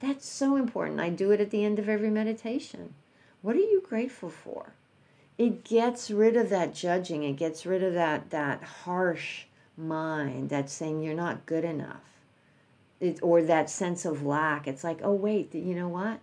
That's 0.00 0.26
so 0.26 0.56
important. 0.56 1.00
I 1.00 1.08
do 1.08 1.30
it 1.30 1.40
at 1.40 1.50
the 1.50 1.64
end 1.64 1.78
of 1.78 1.88
every 1.88 2.10
meditation. 2.10 2.94
What 3.40 3.56
are 3.56 3.60
you 3.60 3.80
grateful 3.80 4.28
for? 4.28 4.74
It 5.38 5.64
gets 5.64 6.10
rid 6.10 6.36
of 6.36 6.50
that 6.50 6.74
judging. 6.74 7.22
It 7.22 7.34
gets 7.34 7.64
rid 7.64 7.82
of 7.82 7.94
that 7.94 8.30
that 8.30 8.62
harsh 8.62 9.44
mind 9.76 10.50
that's 10.50 10.72
saying 10.72 11.02
you're 11.02 11.14
not 11.14 11.46
good 11.46 11.64
enough. 11.64 12.02
It, 13.00 13.20
or 13.22 13.42
that 13.42 13.70
sense 13.70 14.04
of 14.04 14.26
lack. 14.26 14.66
It's 14.66 14.82
like, 14.82 14.98
oh 15.02 15.14
wait, 15.14 15.54
you 15.54 15.74
know 15.74 15.88
what? 15.88 16.18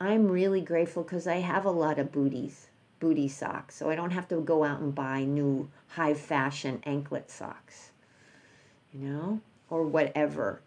I'm 0.00 0.28
really 0.28 0.60
grateful 0.60 1.04
because 1.04 1.26
I 1.28 1.36
have 1.36 1.64
a 1.64 1.70
lot 1.70 1.98
of 1.98 2.10
booties 2.10 2.66
booty 3.00 3.28
socks. 3.28 3.74
So 3.74 3.90
I 3.90 3.96
don't 3.96 4.10
have 4.10 4.28
to 4.28 4.36
go 4.36 4.62
out 4.62 4.80
and 4.80 4.94
buy 4.94 5.24
new 5.24 5.68
high 5.88 6.14
fashion 6.14 6.82
anklet 6.86 7.30
socks, 7.30 7.90
you 8.92 9.08
know, 9.08 9.40
or 9.70 9.84
whatever. 9.84 10.60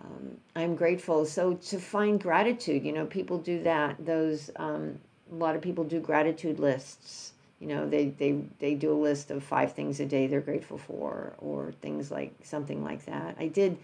Um, 0.00 0.38
I'm 0.56 0.74
grateful. 0.74 1.26
So 1.26 1.54
to 1.54 1.78
find 1.78 2.18
gratitude, 2.18 2.84
you 2.84 2.92
know, 2.92 3.06
people 3.06 3.38
do 3.38 3.62
that. 3.62 4.04
Those, 4.04 4.50
um, 4.56 4.98
a 5.32 5.36
lot 5.36 5.56
of 5.56 5.62
people 5.62 5.84
do 5.84 5.98
gratitude 6.00 6.60
lists. 6.60 7.32
You 7.58 7.68
know, 7.68 7.88
they, 7.88 8.06
they, 8.06 8.40
they 8.58 8.74
do 8.74 8.92
a 8.92 8.94
list 8.94 9.30
of 9.30 9.42
five 9.42 9.72
things 9.72 10.00
a 10.00 10.06
day 10.06 10.26
they're 10.26 10.40
grateful 10.40 10.78
for, 10.78 11.32
or 11.38 11.72
things 11.80 12.10
like 12.10 12.34
something 12.42 12.82
like 12.84 13.04
that. 13.06 13.36
I 13.38 13.46
did, 13.46 13.78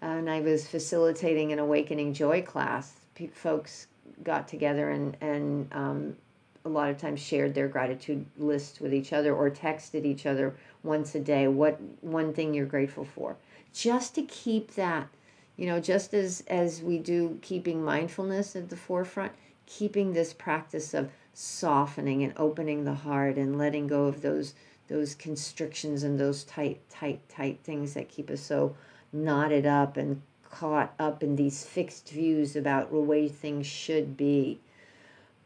and 0.00 0.30
I 0.30 0.40
was 0.40 0.68
facilitating 0.68 1.52
an 1.52 1.58
awakening 1.58 2.12
joy 2.12 2.42
class. 2.42 2.92
P- 3.14 3.28
folks 3.28 3.86
got 4.22 4.46
together 4.48 4.90
and, 4.90 5.16
and 5.20 5.68
um, 5.72 6.16
a 6.64 6.68
lot 6.68 6.90
of 6.90 6.98
times 6.98 7.20
shared 7.20 7.54
their 7.54 7.68
gratitude 7.68 8.24
list 8.38 8.80
with 8.80 8.94
each 8.94 9.12
other 9.12 9.34
or 9.34 9.50
texted 9.50 10.04
each 10.04 10.26
other 10.26 10.54
once 10.82 11.14
a 11.14 11.20
day 11.20 11.48
what 11.48 11.80
one 12.00 12.32
thing 12.32 12.54
you're 12.54 12.66
grateful 12.66 13.04
for 13.04 13.36
just 13.72 14.14
to 14.14 14.22
keep 14.22 14.74
that 14.74 15.08
you 15.56 15.66
know 15.66 15.80
just 15.80 16.14
as 16.14 16.42
as 16.48 16.82
we 16.82 16.98
do 16.98 17.38
keeping 17.42 17.84
mindfulness 17.84 18.54
at 18.54 18.68
the 18.68 18.76
forefront 18.76 19.32
keeping 19.66 20.12
this 20.12 20.32
practice 20.32 20.94
of 20.94 21.10
softening 21.34 22.22
and 22.22 22.32
opening 22.36 22.84
the 22.84 22.94
heart 22.94 23.36
and 23.36 23.56
letting 23.58 23.86
go 23.86 24.06
of 24.06 24.22
those 24.22 24.54
those 24.88 25.14
constrictions 25.14 26.02
and 26.02 26.18
those 26.18 26.44
tight 26.44 26.80
tight 26.90 27.26
tight 27.28 27.58
things 27.64 27.94
that 27.94 28.08
keep 28.08 28.30
us 28.30 28.40
so 28.40 28.74
knotted 29.12 29.66
up 29.66 29.96
and 29.96 30.20
caught 30.50 30.94
up 30.98 31.22
in 31.22 31.36
these 31.36 31.64
fixed 31.64 32.10
views 32.10 32.54
about 32.54 32.90
the 32.90 32.98
way 32.98 33.26
things 33.28 33.66
should 33.66 34.16
be. 34.16 34.60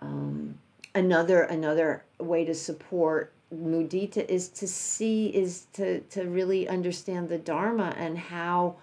Um, 0.01 0.59
another 0.95 1.43
another 1.43 2.05
way 2.19 2.45
to 2.45 2.55
support 2.55 3.33
mudita 3.55 4.29
is 4.29 4.49
to 4.49 4.67
see 4.67 5.29
is 5.29 5.67
to 5.75 6.01
to 6.01 6.25
really 6.25 6.69
understand 6.69 7.29
the 7.29 7.39
dharma 7.39 7.95
and 7.97 8.19
how 8.19 8.77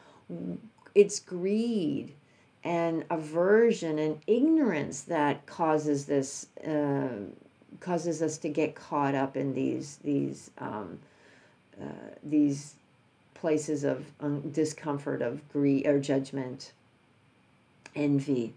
it's 0.95 1.19
greed 1.19 2.13
and 2.63 3.03
aversion 3.09 3.99
and 3.99 4.19
ignorance 4.25 5.01
that 5.01 5.45
causes 5.45 6.05
this 6.05 6.47
uh, 6.65 7.09
causes 7.79 8.21
us 8.21 8.37
to 8.37 8.49
get 8.49 8.75
caught 8.75 9.15
up 9.15 9.35
in 9.35 9.53
these 9.53 9.97
these 10.03 10.51
um, 10.57 10.99
uh, 11.81 12.15
these 12.23 12.75
places 13.33 13.83
of 13.83 14.05
um, 14.21 14.39
discomfort 14.51 15.21
of 15.21 15.47
greed 15.49 15.85
or 15.85 15.99
judgment 15.99 16.71
envy. 17.95 18.53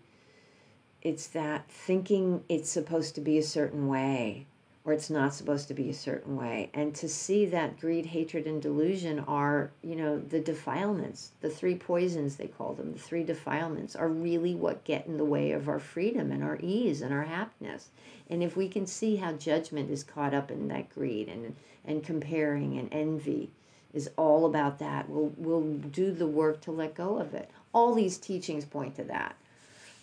It's 1.03 1.27
that 1.29 1.69
thinking 1.69 2.45
it's 2.49 2.71
supposed 2.71 3.14
to 3.16 3.21
be 3.21 3.38
a 3.38 3.42
certain 3.42 3.88
way 3.88 4.47
or 4.87 4.92
it's 4.92 5.11
not 5.11 5.35
supposed 5.35 5.66
to 5.66 5.75
be 5.75 5.90
a 5.90 5.94
certain 5.94 6.37
way. 6.37 6.70
And 6.72 6.94
to 6.94 7.09
see 7.09 7.44
that 7.46 7.81
greed 7.81 8.07
hatred 8.07 8.46
and 8.46 8.62
delusion 8.62 9.18
are 9.18 9.72
you 9.83 9.96
know 9.96 10.16
the 10.16 10.38
defilements 10.38 11.33
the 11.40 11.51
three 11.51 11.75
poisons 11.75 12.37
they 12.37 12.46
call 12.46 12.72
them 12.72 12.92
the 12.92 12.99
three 12.99 13.25
defilements 13.25 13.96
are 13.96 14.09
really 14.09 14.55
what 14.55 14.85
get 14.85 15.07
in 15.07 15.16
the 15.16 15.25
way 15.25 15.51
of 15.51 15.68
our 15.68 15.81
freedom 15.81 16.31
and 16.31 16.42
our 16.42 16.59
ease 16.62 17.03
and 17.03 17.12
our 17.12 17.25
happiness. 17.25 17.88
And 18.31 18.42
if 18.42 18.57
we 18.57 18.68
can 18.68 18.87
see 18.87 19.16
how 19.16 19.33
judgment 19.33 19.90
is 19.90 20.05
caught 20.05 20.33
up 20.33 20.51
in 20.53 20.68
that 20.68 20.88
greed 20.94 21.29
and 21.29 21.57
and 21.85 22.05
comparing 22.05 22.79
and 22.79 22.88
envy 22.92 23.51
is 23.92 24.09
all 24.16 24.46
about 24.46 24.79
that 24.79 25.09
we'll 25.09 25.33
we'll 25.37 25.62
do 25.62 26.12
the 26.12 26.29
work 26.29 26.61
to 26.61 26.70
let 26.70 26.94
go 26.94 27.18
of 27.18 27.35
it. 27.35 27.51
All 27.75 27.92
these 27.92 28.18
teachings 28.18 28.64
point 28.64 28.94
to 28.96 29.05
that. 29.05 29.35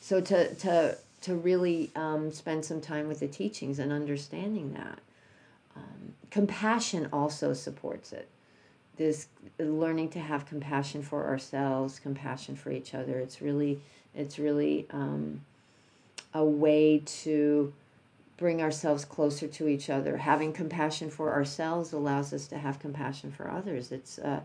So 0.01 0.19
to 0.19 0.53
to 0.55 0.97
to 1.23 1.35
really 1.35 1.91
um, 1.95 2.31
spend 2.31 2.63
some 2.63 2.79
time 2.79 3.07
with 3.07 3.19
the 3.19 3.27
teachings 3.27 3.79
and 3.79 3.91
understanding 3.91 4.73
that 4.73 4.99
um, 5.75 6.13
compassion 6.29 7.09
also 7.11 7.53
supports 7.53 8.13
it 8.13 8.29
this 8.97 9.27
learning 9.59 10.09
to 10.09 10.19
have 10.19 10.45
compassion 10.45 11.01
for 11.01 11.25
ourselves, 11.25 11.99
compassion 11.99 12.55
for 12.55 12.71
each 12.71 12.93
other. 12.93 13.19
It's 13.19 13.41
really, 13.41 13.79
it's 14.13 14.37
really 14.37 14.85
um, 14.91 15.41
a 16.33 16.45
way 16.45 17.01
to 17.05 17.73
bring 18.37 18.61
ourselves 18.61 19.05
closer 19.05 19.47
to 19.47 19.67
each 19.67 19.89
other. 19.89 20.17
Having 20.17 20.53
compassion 20.53 21.09
for 21.09 21.33
ourselves 21.33 21.91
allows 21.91 22.33
us 22.33 22.47
to 22.47 22.57
have 22.57 22.79
compassion 22.79 23.31
for 23.31 23.49
others. 23.49 23.91
It's 23.91 24.19
uh, 24.19 24.41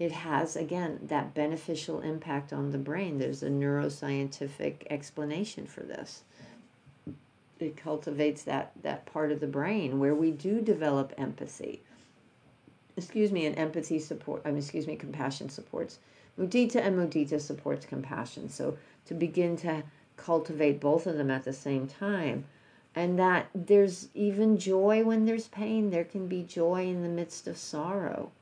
it 0.00 0.12
has 0.12 0.56
again 0.56 0.98
that 1.02 1.34
beneficial 1.34 2.00
impact 2.00 2.54
on 2.54 2.70
the 2.70 2.78
brain. 2.78 3.18
There's 3.18 3.42
a 3.42 3.50
neuroscientific 3.50 4.86
explanation 4.88 5.66
for 5.66 5.82
this. 5.82 6.22
It 7.58 7.76
cultivates 7.76 8.42
that 8.44 8.72
that 8.82 9.04
part 9.04 9.30
of 9.30 9.40
the 9.40 9.46
brain 9.46 10.00
where 10.00 10.14
we 10.14 10.30
do 10.30 10.62
develop 10.62 11.12
empathy. 11.18 11.82
Excuse 12.96 13.30
me, 13.30 13.44
and 13.44 13.56
empathy 13.58 13.98
support. 13.98 14.40
I 14.46 14.48
mean, 14.48 14.58
excuse 14.58 14.86
me, 14.86 14.96
compassion 14.96 15.50
supports 15.50 15.98
mudita, 16.38 16.76
and 16.76 16.96
mudita 16.96 17.38
supports 17.38 17.84
compassion. 17.84 18.48
So 18.48 18.78
to 19.04 19.12
begin 19.12 19.58
to 19.58 19.82
cultivate 20.16 20.80
both 20.80 21.06
of 21.06 21.18
them 21.18 21.30
at 21.30 21.44
the 21.44 21.52
same 21.52 21.86
time 21.86 22.46
and 22.94 23.18
that 23.18 23.48
there's 23.54 24.08
even 24.14 24.56
joy 24.56 25.04
when 25.04 25.26
there's 25.26 25.48
pain. 25.48 25.90
There 25.90 26.04
can 26.04 26.26
be 26.26 26.42
joy 26.42 26.86
in 26.86 27.02
the 27.02 27.08
midst 27.08 27.46
of 27.46 27.58
sorrow. 27.58 28.32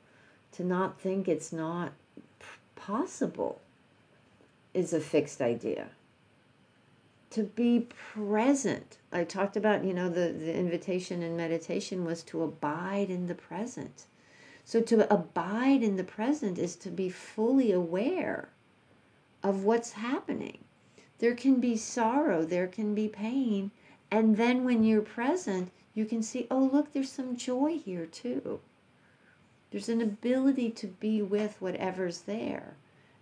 To 0.52 0.64
not 0.64 1.00
think 1.00 1.28
it's 1.28 1.52
not 1.52 1.92
possible 2.74 3.60
is 4.74 4.92
a 4.92 5.00
fixed 5.00 5.40
idea. 5.40 5.88
To 7.30 7.42
be 7.42 7.86
present. 8.14 8.96
I 9.12 9.24
talked 9.24 9.56
about, 9.56 9.84
you 9.84 9.92
know, 9.92 10.08
the, 10.08 10.32
the 10.32 10.54
invitation 10.54 11.22
in 11.22 11.36
meditation 11.36 12.04
was 12.04 12.22
to 12.24 12.42
abide 12.42 13.10
in 13.10 13.26
the 13.26 13.34
present. 13.34 14.06
So 14.64 14.80
to 14.82 15.12
abide 15.12 15.82
in 15.82 15.96
the 15.96 16.04
present 16.04 16.58
is 16.58 16.76
to 16.76 16.90
be 16.90 17.08
fully 17.08 17.72
aware 17.72 18.48
of 19.42 19.64
what's 19.64 19.92
happening. 19.92 20.58
There 21.18 21.34
can 21.34 21.60
be 21.60 21.76
sorrow, 21.76 22.44
there 22.44 22.66
can 22.66 22.94
be 22.94 23.08
pain, 23.08 23.70
and 24.10 24.36
then 24.36 24.64
when 24.64 24.84
you're 24.84 25.02
present, 25.02 25.70
you 25.94 26.04
can 26.04 26.22
see, 26.22 26.46
oh, 26.50 26.70
look, 26.72 26.92
there's 26.92 27.10
some 27.10 27.36
joy 27.36 27.78
here 27.78 28.06
too. 28.06 28.60
There's 29.70 29.88
an 29.88 30.00
ability 30.00 30.70
to 30.70 30.86
be 30.86 31.20
with 31.20 31.60
whatever's 31.60 32.20
there 32.22 32.74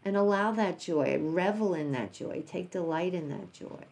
and 0.05 0.17
allow 0.17 0.53
that 0.53 0.79
joy, 0.79 1.19
revel 1.21 1.75
in 1.75 1.91
that 1.93 2.13
joy, 2.13 2.45
take 2.47 2.71
delight 2.71 3.13
in 3.15 3.29
that 3.31 3.53
joy. 3.53 3.85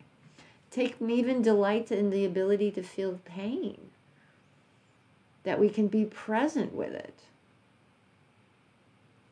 Take 0.71 0.97
even 1.01 1.43
delight 1.43 1.91
in 1.91 2.11
the 2.11 2.25
ability 2.25 2.71
to 2.73 2.83
feel 2.83 3.21
pain, 3.25 3.91
that 5.43 5.59
we 5.59 5.69
can 5.69 5.89
be 5.89 6.05
present 6.05 6.75
with 6.75 6.93
it. 6.93 7.15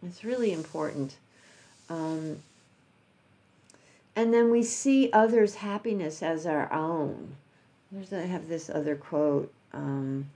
It's 0.05 0.25
really 0.25 0.53
important. 0.53 1.17
Um, 1.89 2.39
and 4.15 4.35
then 4.35 4.51
we 4.51 4.63
see 4.63 5.11
others' 5.13 5.57
happiness 5.57 6.23
as 6.23 6.47
our 6.47 6.73
own. 6.73 7.37
There's 7.91 8.13
I 8.13 8.27
have 8.27 8.49
this 8.49 8.69
other 8.69 8.97
quote. 8.97 9.53
Um, 9.73 10.31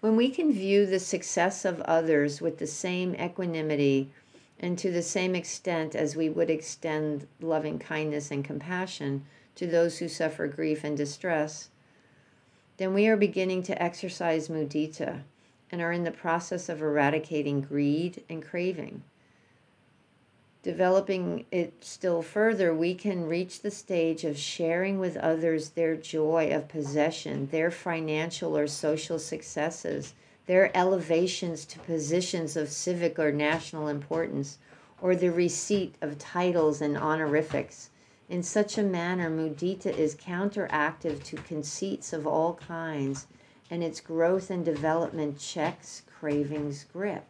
when 0.00 0.14
we 0.14 0.30
can 0.30 0.52
view 0.52 0.86
the 0.86 1.00
success 1.00 1.64
of 1.64 1.80
others 1.80 2.40
with 2.40 2.58
the 2.58 2.66
same 2.66 3.14
equanimity 3.16 4.10
and 4.60 4.78
to 4.78 4.90
the 4.90 5.02
same 5.02 5.34
extent 5.34 5.94
as 5.94 6.14
we 6.14 6.28
would 6.28 6.50
extend 6.50 7.26
loving 7.40 7.78
kindness 7.78 8.30
and 8.30 8.44
compassion 8.44 9.24
to 9.54 9.66
those 9.66 9.98
who 9.98 10.08
suffer 10.08 10.46
grief 10.46 10.84
and 10.84 10.96
distress, 10.96 11.68
then 12.76 12.94
we 12.94 13.08
are 13.08 13.16
beginning 13.16 13.62
to 13.62 13.82
exercise 13.82 14.48
mudita 14.48 15.22
and 15.70 15.82
are 15.82 15.92
in 15.92 16.04
the 16.04 16.10
process 16.10 16.68
of 16.68 16.80
eradicating 16.80 17.60
greed 17.60 18.22
and 18.28 18.42
craving. 18.44 19.02
Developing 20.62 21.46
it 21.52 21.72
still 21.80 22.20
further, 22.20 22.74
we 22.74 22.94
can 22.94 23.28
reach 23.28 23.60
the 23.60 23.70
stage 23.70 24.24
of 24.24 24.36
sharing 24.36 24.98
with 24.98 25.16
others 25.16 25.70
their 25.70 25.94
joy 25.94 26.50
of 26.52 26.68
possession, 26.68 27.48
their 27.52 27.70
financial 27.70 28.58
or 28.58 28.66
social 28.66 29.20
successes, 29.20 30.14
their 30.46 30.76
elevations 30.76 31.64
to 31.66 31.78
positions 31.78 32.56
of 32.56 32.70
civic 32.70 33.18
or 33.18 33.30
national 33.30 33.86
importance, 33.86 34.58
or 35.00 35.14
the 35.14 35.30
receipt 35.30 35.94
of 36.00 36.18
titles 36.18 36.80
and 36.80 36.96
honorifics. 36.96 37.90
In 38.28 38.42
such 38.42 38.76
a 38.76 38.82
manner, 38.82 39.30
mudita 39.30 39.96
is 39.96 40.16
counteractive 40.16 41.22
to 41.22 41.36
conceits 41.36 42.12
of 42.12 42.26
all 42.26 42.54
kinds 42.54 43.28
and 43.70 43.84
its 43.84 44.00
growth 44.00 44.50
and 44.50 44.64
development 44.64 45.38
checks 45.38 46.02
cravings 46.18 46.84
grip. 46.92 47.24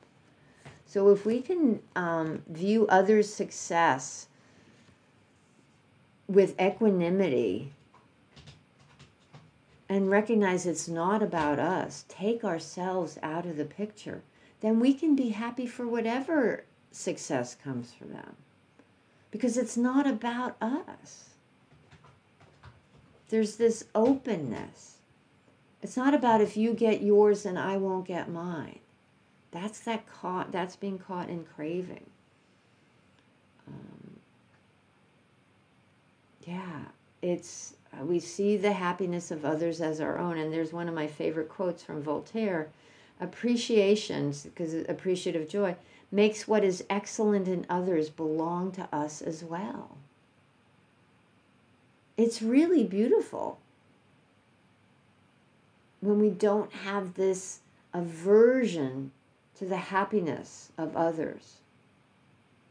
So 0.89 1.11
if 1.11 1.27
we 1.27 1.43
can 1.43 1.81
um, 1.95 2.43
view 2.49 2.87
others' 2.89 3.33
success 3.33 4.27
with 6.27 6.59
equanimity 6.59 7.75
and 9.87 10.11
recognize 10.11 10.65
it's 10.65 10.89
not 10.89 11.23
about 11.23 11.59
us, 11.59 12.07
take 12.09 12.43
ourselves 12.43 13.19
out 13.23 13.45
of 13.45 13.59
the 13.59 13.67
picture, 13.67 14.23
then 14.63 14.81
we 14.81 14.95
can 14.95 15.15
be 15.15 15.29
happy 15.29 15.67
for 15.67 15.87
whatever 15.87 16.65
success 16.91 17.55
comes 17.55 17.93
for 17.93 18.07
them. 18.07 18.37
Because 19.31 19.59
it's 19.59 19.77
not 19.77 20.07
about 20.07 20.57
us. 20.63 21.35
There's 23.29 23.57
this 23.57 23.85
openness. 23.95 24.97
It's 25.83 25.99
not 25.99 26.15
about 26.15 26.41
if 26.41 26.57
you 26.57 26.73
get 26.73 27.03
yours 27.03 27.45
and 27.45 27.59
I 27.59 27.77
won't 27.77 28.07
get 28.07 28.31
mine. 28.31 28.79
That's 29.51 29.81
that 29.81 30.07
caught. 30.07 30.53
That's 30.53 30.77
being 30.77 30.99
caught 30.99 31.29
in 31.29 31.45
craving. 31.45 32.07
Um, 33.67 34.17
yeah, 36.47 36.81
it's 37.23 37.75
uh, 37.93 38.05
we 38.05 38.21
see 38.21 38.57
the 38.57 38.73
happiness 38.73 39.31
of 39.31 39.45
others 39.45 39.81
as 39.81 40.01
our 40.01 40.19
own, 40.19 40.39
and 40.39 40.53
there's 40.53 40.73
one 40.73 40.89
of 40.89 40.95
my 40.95 41.07
favorite 41.07 41.49
quotes 41.49 41.83
from 41.83 42.03
Voltaire: 42.03 42.69
"Appreciation, 43.21 44.35
because 44.45 44.75
appreciative 44.75 45.49
joy, 45.49 45.77
makes 46.13 46.47
what 46.47 46.63
is 46.65 46.85
excellent 46.91 47.49
in 47.49 47.65
others 47.71 48.11
belong 48.11 48.71
to 48.73 48.89
us 48.95 49.23
as 49.23 49.43
well." 49.43 49.97
It's 52.19 52.43
really 52.43 52.85
beautiful 52.85 53.61
when 56.01 56.21
we 56.21 56.31
don't 56.31 56.73
have 56.73 57.15
this 57.15 57.61
aversion 57.95 59.13
to 59.59 59.65
the 59.65 59.77
happiness 59.77 60.71
of 60.79 60.97
others. 60.97 61.59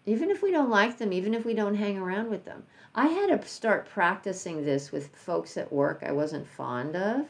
Even 0.05 0.29
if 0.31 0.41
we 0.41 0.51
don't 0.51 0.69
like 0.69 0.97
them, 0.97 1.11
even 1.11 1.33
if 1.33 1.45
we 1.45 1.53
don't 1.53 1.75
hang 1.75 1.97
around 1.97 2.29
with 2.29 2.45
them. 2.45 2.63
I 2.95 3.07
had 3.07 3.27
to 3.27 3.47
start 3.47 3.89
practicing 3.89 4.63
this 4.63 4.91
with 4.91 5.15
folks 5.15 5.57
at 5.57 5.71
work 5.71 6.01
I 6.05 6.11
wasn't 6.13 6.47
fond 6.47 6.95
of. 6.95 7.27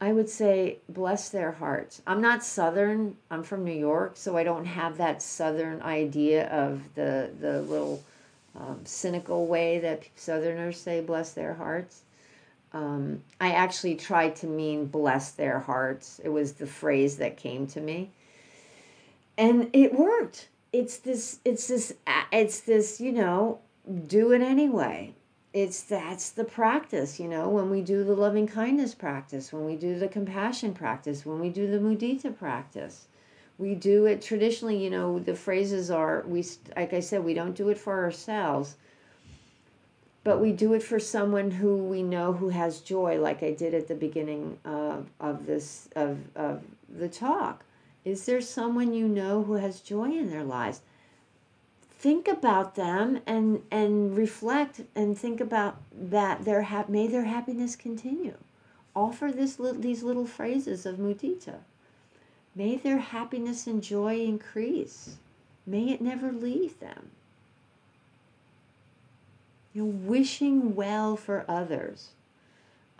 I 0.00 0.12
would 0.12 0.28
say, 0.28 0.78
bless 0.88 1.28
their 1.28 1.52
hearts. 1.52 2.02
I'm 2.08 2.20
not 2.20 2.42
Southern. 2.42 3.16
I'm 3.30 3.44
from 3.44 3.64
New 3.64 3.70
York, 3.70 4.12
so 4.16 4.36
I 4.36 4.42
don't 4.42 4.64
have 4.64 4.96
that 4.96 5.22
Southern 5.22 5.80
idea 5.82 6.48
of 6.48 6.82
the 6.96 7.30
the 7.38 7.62
little 7.62 8.02
um, 8.58 8.80
cynical 8.84 9.46
way 9.46 9.78
that 9.78 10.08
Southerners 10.16 10.80
say, 10.80 11.00
bless 11.00 11.32
their 11.32 11.54
hearts. 11.54 12.02
Um, 12.74 13.22
I 13.40 13.52
actually 13.52 13.96
tried 13.96 14.36
to 14.36 14.46
mean 14.46 14.86
bless 14.86 15.32
their 15.32 15.58
hearts. 15.58 16.20
It 16.24 16.30
was 16.30 16.54
the 16.54 16.66
phrase 16.66 17.16
that 17.18 17.36
came 17.36 17.66
to 17.68 17.80
me. 17.80 18.10
And 19.36 19.68
it 19.72 19.94
worked. 19.94 20.48
It's 20.72 20.96
this, 20.98 21.40
it's 21.44 21.68
this, 21.68 21.94
it's 22.32 22.60
this, 22.60 23.00
you 23.00 23.12
know, 23.12 23.60
do 24.06 24.32
it 24.32 24.40
anyway. 24.40 25.14
It's 25.52 25.82
that's 25.82 26.30
the 26.30 26.44
practice, 26.44 27.20
you 27.20 27.28
know, 27.28 27.46
when 27.50 27.68
we 27.68 27.82
do 27.82 28.04
the 28.04 28.14
loving 28.14 28.46
kindness 28.46 28.94
practice, 28.94 29.52
when 29.52 29.66
we 29.66 29.76
do 29.76 29.98
the 29.98 30.08
compassion 30.08 30.72
practice, 30.72 31.26
when 31.26 31.40
we 31.40 31.50
do 31.50 31.70
the 31.70 31.78
mudita 31.78 32.34
practice. 32.36 33.06
We 33.58 33.74
do 33.74 34.06
it 34.06 34.22
traditionally, 34.22 34.82
you 34.82 34.88
know, 34.88 35.18
the 35.18 35.34
phrases 35.34 35.90
are, 35.90 36.24
we, 36.26 36.42
like 36.74 36.94
I 36.94 37.00
said, 37.00 37.22
we 37.22 37.34
don't 37.34 37.54
do 37.54 37.68
it 37.68 37.76
for 37.76 38.02
ourselves 38.02 38.76
but 40.24 40.40
we 40.40 40.52
do 40.52 40.72
it 40.72 40.82
for 40.82 41.00
someone 41.00 41.50
who 41.50 41.76
we 41.76 42.02
know 42.02 42.32
who 42.32 42.50
has 42.50 42.80
joy 42.80 43.20
like 43.20 43.42
i 43.42 43.50
did 43.52 43.74
at 43.74 43.88
the 43.88 43.94
beginning 43.94 44.58
of, 44.64 45.08
of 45.20 45.46
this 45.46 45.88
of, 45.96 46.18
of 46.36 46.62
the 46.88 47.08
talk. 47.08 47.64
Is 48.04 48.26
there 48.26 48.40
someone 48.40 48.92
you 48.92 49.06
know 49.08 49.44
who 49.44 49.54
has 49.54 49.80
joy 49.80 50.10
in 50.10 50.30
their 50.30 50.44
lives? 50.44 50.80
Think 51.98 52.26
about 52.26 52.74
them 52.74 53.20
and 53.26 53.62
and 53.70 54.16
reflect 54.16 54.80
and 54.94 55.16
think 55.16 55.40
about 55.40 55.76
that 55.92 56.44
their 56.44 56.62
ha- 56.62 56.84
may 56.88 57.06
their 57.06 57.24
happiness 57.24 57.76
continue. 57.76 58.36
Offer 58.94 59.30
this 59.32 59.58
li- 59.58 59.78
these 59.78 60.02
little 60.02 60.26
phrases 60.26 60.84
of 60.84 60.96
mudita. 60.96 61.60
May 62.54 62.76
their 62.76 62.98
happiness 62.98 63.66
and 63.66 63.82
joy 63.82 64.20
increase. 64.20 65.16
May 65.64 65.90
it 65.90 66.00
never 66.00 66.32
leave 66.32 66.80
them 66.80 67.12
You 69.72 69.84
know, 69.84 69.88
wishing 69.88 70.74
well 70.74 71.16
for 71.16 71.44
others. 71.48 72.10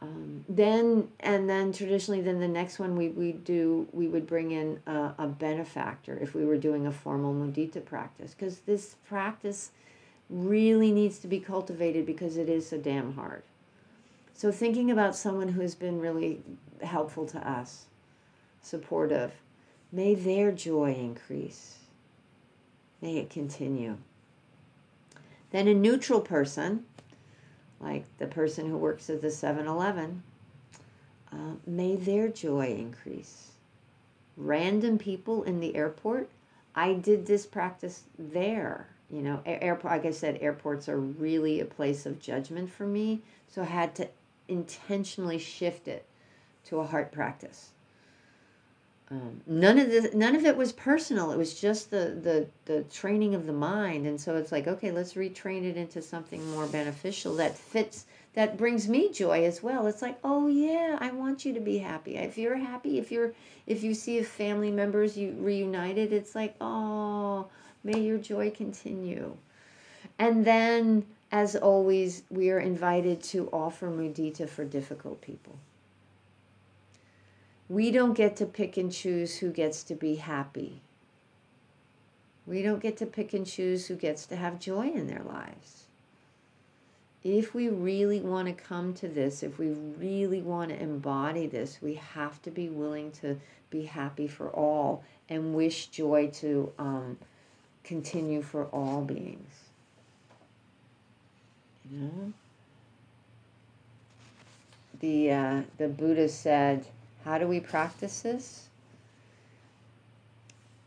Um, 0.00 0.44
then 0.48 1.08
and 1.20 1.48
then 1.48 1.72
traditionally, 1.72 2.20
then 2.20 2.40
the 2.40 2.48
next 2.48 2.80
one 2.80 2.96
we 2.96 3.08
we 3.08 3.32
do 3.32 3.86
we 3.92 4.08
would 4.08 4.26
bring 4.26 4.50
in 4.50 4.80
a, 4.86 5.14
a 5.18 5.26
benefactor 5.28 6.18
if 6.20 6.34
we 6.34 6.44
were 6.44 6.56
doing 6.56 6.86
a 6.86 6.92
formal 6.92 7.32
mudita 7.32 7.84
practice 7.84 8.34
because 8.34 8.60
this 8.60 8.96
practice 9.06 9.70
really 10.28 10.90
needs 10.90 11.18
to 11.20 11.28
be 11.28 11.38
cultivated 11.38 12.04
because 12.04 12.36
it 12.36 12.48
is 12.48 12.68
so 12.68 12.78
damn 12.78 13.14
hard. 13.14 13.42
So 14.34 14.50
thinking 14.50 14.90
about 14.90 15.14
someone 15.14 15.48
who's 15.48 15.76
been 15.76 16.00
really 16.00 16.40
helpful 16.82 17.26
to 17.26 17.48
us, 17.48 17.86
supportive, 18.60 19.32
may 19.92 20.16
their 20.16 20.50
joy 20.50 20.94
increase. 20.94 21.78
May 23.00 23.18
it 23.18 23.30
continue. 23.30 23.98
Then 25.52 25.68
a 25.68 25.74
neutral 25.74 26.20
person, 26.20 26.86
like 27.78 28.04
the 28.18 28.26
person 28.26 28.68
who 28.68 28.76
works 28.76 29.08
at 29.10 29.20
the 29.20 29.30
7 29.30 29.66
Eleven, 29.66 30.22
uh, 31.30 31.56
may 31.66 31.94
their 31.94 32.28
joy 32.28 32.74
increase. 32.74 33.52
Random 34.36 34.98
people 34.98 35.42
in 35.42 35.60
the 35.60 35.76
airport, 35.76 36.30
I 36.74 36.94
did 36.94 37.26
this 37.26 37.46
practice 37.46 38.04
there. 38.18 38.88
You 39.10 39.20
know, 39.20 39.42
airport, 39.44 39.92
like 39.92 40.06
I 40.06 40.10
said, 40.10 40.38
airports 40.40 40.88
are 40.88 40.98
really 40.98 41.60
a 41.60 41.66
place 41.66 42.06
of 42.06 42.18
judgment 42.18 42.70
for 42.70 42.86
me. 42.86 43.20
So 43.46 43.60
I 43.60 43.66
had 43.66 43.94
to 43.96 44.08
intentionally 44.48 45.38
shift 45.38 45.86
it 45.86 46.06
to 46.64 46.80
a 46.80 46.86
heart 46.86 47.12
practice. 47.12 47.70
Um, 49.12 49.42
none 49.46 49.78
of 49.78 49.90
this, 49.90 50.14
none 50.14 50.34
of 50.34 50.46
it 50.46 50.56
was 50.56 50.72
personal. 50.72 51.32
It 51.32 51.36
was 51.36 51.60
just 51.60 51.90
the, 51.90 52.16
the 52.22 52.46
the 52.64 52.84
training 52.84 53.34
of 53.34 53.44
the 53.44 53.52
mind, 53.52 54.06
and 54.06 54.18
so 54.18 54.36
it's 54.36 54.50
like, 54.50 54.66
okay, 54.66 54.90
let's 54.90 55.12
retrain 55.12 55.64
it 55.64 55.76
into 55.76 56.00
something 56.00 56.50
more 56.50 56.66
beneficial 56.66 57.36
that 57.36 57.54
fits, 57.54 58.06
that 58.32 58.56
brings 58.56 58.88
me 58.88 59.12
joy 59.12 59.44
as 59.44 59.62
well. 59.62 59.86
It's 59.86 60.00
like, 60.00 60.18
oh 60.24 60.46
yeah, 60.46 60.96
I 60.98 61.10
want 61.10 61.44
you 61.44 61.52
to 61.52 61.60
be 61.60 61.76
happy. 61.76 62.16
If 62.16 62.38
you're 62.38 62.56
happy, 62.56 62.98
if 62.98 63.12
you're, 63.12 63.32
if 63.66 63.82
you 63.82 63.92
see 63.92 64.18
a 64.18 64.24
family 64.24 64.70
members 64.70 65.14
you 65.14 65.36
reunited, 65.38 66.10
it's 66.10 66.34
like, 66.34 66.54
oh, 66.58 67.48
may 67.84 68.00
your 68.00 68.16
joy 68.16 68.50
continue. 68.50 69.36
And 70.18 70.42
then, 70.42 71.04
as 71.30 71.54
always, 71.54 72.22
we 72.30 72.48
are 72.48 72.60
invited 72.60 73.22
to 73.24 73.50
offer 73.52 73.90
mudita 73.90 74.48
for 74.48 74.64
difficult 74.64 75.20
people 75.20 75.58
we 77.72 77.90
don't 77.90 78.12
get 78.12 78.36
to 78.36 78.44
pick 78.44 78.76
and 78.76 78.92
choose 78.92 79.38
who 79.38 79.50
gets 79.50 79.82
to 79.82 79.94
be 79.94 80.16
happy. 80.16 80.82
We 82.46 82.60
don't 82.60 82.82
get 82.82 82.98
to 82.98 83.06
pick 83.06 83.32
and 83.32 83.46
choose 83.46 83.86
who 83.86 83.96
gets 83.96 84.26
to 84.26 84.36
have 84.36 84.60
joy 84.60 84.88
in 84.88 85.06
their 85.06 85.22
lives. 85.22 85.84
If 87.24 87.54
we 87.54 87.70
really 87.70 88.20
want 88.20 88.48
to 88.48 88.52
come 88.52 88.92
to 88.94 89.08
this, 89.08 89.42
if 89.42 89.58
we 89.58 89.70
really 89.70 90.42
want 90.42 90.68
to 90.68 90.82
embody 90.82 91.46
this, 91.46 91.78
we 91.80 91.94
have 91.94 92.42
to 92.42 92.50
be 92.50 92.68
willing 92.68 93.10
to 93.22 93.40
be 93.70 93.86
happy 93.86 94.28
for 94.28 94.50
all 94.50 95.02
and 95.30 95.54
wish 95.54 95.86
joy 95.86 96.26
to 96.34 96.70
um, 96.78 97.16
continue 97.84 98.42
for 98.42 98.66
all 98.66 99.00
beings. 99.00 99.54
You 101.90 102.00
know? 102.00 102.32
The, 105.00 105.30
uh, 105.30 105.62
the 105.78 105.88
Buddha 105.88 106.28
said, 106.28 106.84
how 107.24 107.38
do 107.38 107.46
we 107.46 107.60
practice 107.60 108.22
this? 108.22 108.68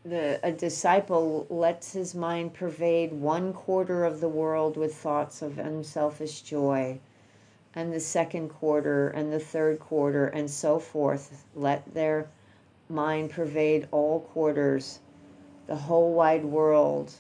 The, 0.04 0.40
a 0.44 0.52
disciple 0.52 1.48
lets 1.50 1.94
his 1.94 2.14
mind 2.14 2.54
pervade 2.54 3.12
one 3.12 3.54
quarter 3.54 4.06
of 4.06 4.20
the 4.22 4.30
world 4.30 4.78
with 4.78 4.96
thoughts 4.96 5.42
of 5.42 5.58
unselfish 5.58 6.42
joy, 6.42 7.00
and 7.74 7.92
the 7.92 8.00
second 8.00 8.50
quarter, 8.50 9.10
and 9.10 9.34
the 9.34 9.40
third 9.40 9.80
quarter, 9.80 10.28
and 10.28 10.50
so 10.50 10.78
forth. 10.78 11.46
Let 11.56 11.94
their 11.94 12.28
mind 12.88 13.32
pervade 13.32 13.88
all 13.92 14.20
quarters, 14.20 15.00
the 15.68 15.76
whole 15.76 16.14
wide 16.14 16.46
world 16.46 17.14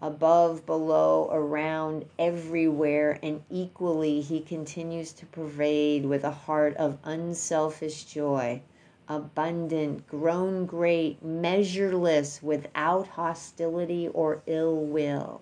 above, 0.00 0.66
below, 0.66 1.28
around, 1.32 2.04
everywhere, 2.18 3.18
and 3.22 3.42
equally 3.50 4.20
he 4.20 4.40
continues 4.40 5.12
to 5.12 5.26
pervade 5.26 6.04
with 6.04 6.22
a 6.24 6.30
heart 6.30 6.76
of 6.76 6.98
unselfish 7.04 8.04
joy, 8.04 8.60
abundant, 9.08 10.06
grown 10.06 10.66
great, 10.66 11.22
measureless, 11.24 12.42
without 12.42 13.08
hostility 13.08 14.08
or 14.08 14.42
ill 14.46 14.76
will. 14.76 15.40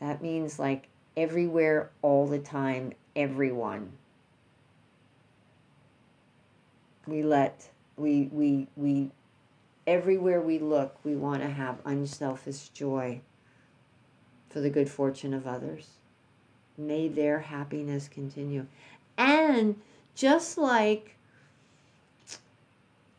That 0.00 0.22
means 0.22 0.58
like 0.58 0.88
everywhere, 1.16 1.90
all 2.02 2.26
the 2.26 2.38
time, 2.38 2.92
everyone. 3.16 3.92
We 7.06 7.22
let, 7.22 7.68
we, 7.96 8.28
we, 8.32 8.68
we 8.76 9.10
everywhere 9.86 10.40
we 10.40 10.58
look, 10.58 10.96
we 11.04 11.16
want 11.16 11.42
to 11.42 11.48
have 11.48 11.78
unselfish 11.84 12.68
joy 12.68 13.20
for 14.48 14.60
the 14.60 14.70
good 14.70 14.90
fortune 14.90 15.34
of 15.34 15.46
others. 15.46 15.88
May 16.76 17.08
their 17.08 17.40
happiness 17.40 18.08
continue. 18.08 18.66
And 19.16 19.76
just 20.14 20.58
like 20.58 21.16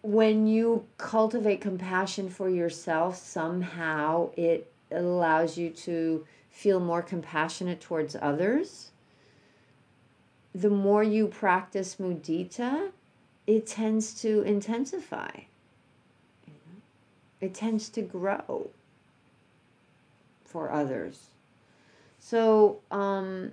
when 0.02 0.48
you 0.48 0.86
cultivate 0.98 1.62
compassion 1.62 2.30
for 2.30 2.50
yourself, 2.50 3.18
somehow 3.18 4.30
it 4.36 4.72
allows 4.92 5.58
you 5.58 5.70
to 5.70 6.26
feel 6.50 6.80
more 6.80 7.02
compassionate 7.02 7.82
towards 7.82 8.16
others. 8.22 8.92
The 10.54 10.70
more 10.70 11.04
you 11.04 11.28
practice 11.28 11.96
mudita, 11.96 12.92
it 13.48 13.66
tends 13.66 14.14
to 14.22 14.42
intensify 14.42 15.32
it 17.44 17.54
tends 17.54 17.90
to 17.90 18.02
grow 18.02 18.70
for 20.46 20.72
others. 20.72 21.28
So, 22.18 22.80
um, 22.90 23.52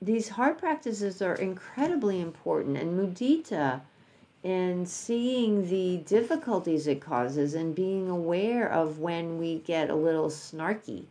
these 0.00 0.28
heart 0.28 0.58
practices 0.58 1.20
are 1.20 1.34
incredibly 1.34 2.20
important, 2.20 2.76
and 2.76 2.96
mudita 2.96 3.80
and 4.44 4.88
seeing 4.88 5.68
the 5.68 5.96
difficulties 6.06 6.86
it 6.86 7.00
causes 7.00 7.54
and 7.54 7.74
being 7.74 8.08
aware 8.08 8.70
of 8.70 9.00
when 9.00 9.38
we 9.38 9.56
get 9.56 9.90
a 9.90 9.94
little 9.96 10.28
snarky 10.28 11.06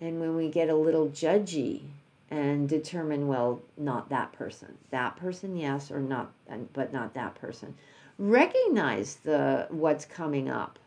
and 0.00 0.18
when 0.18 0.34
we 0.34 0.48
get 0.48 0.70
a 0.70 0.74
little 0.74 1.08
judgy 1.08 1.82
and 2.30 2.68
determine 2.68 3.28
well 3.28 3.60
not 3.76 4.08
that 4.08 4.32
person. 4.32 4.76
That 4.90 5.14
person 5.16 5.56
yes 5.56 5.90
or 5.90 6.00
not 6.00 6.32
but 6.72 6.92
not 6.92 7.14
that 7.14 7.36
person. 7.36 7.76
Recognize 8.18 9.16
the 9.16 9.68
what's 9.70 10.06
coming 10.06 10.48
up 10.48 10.78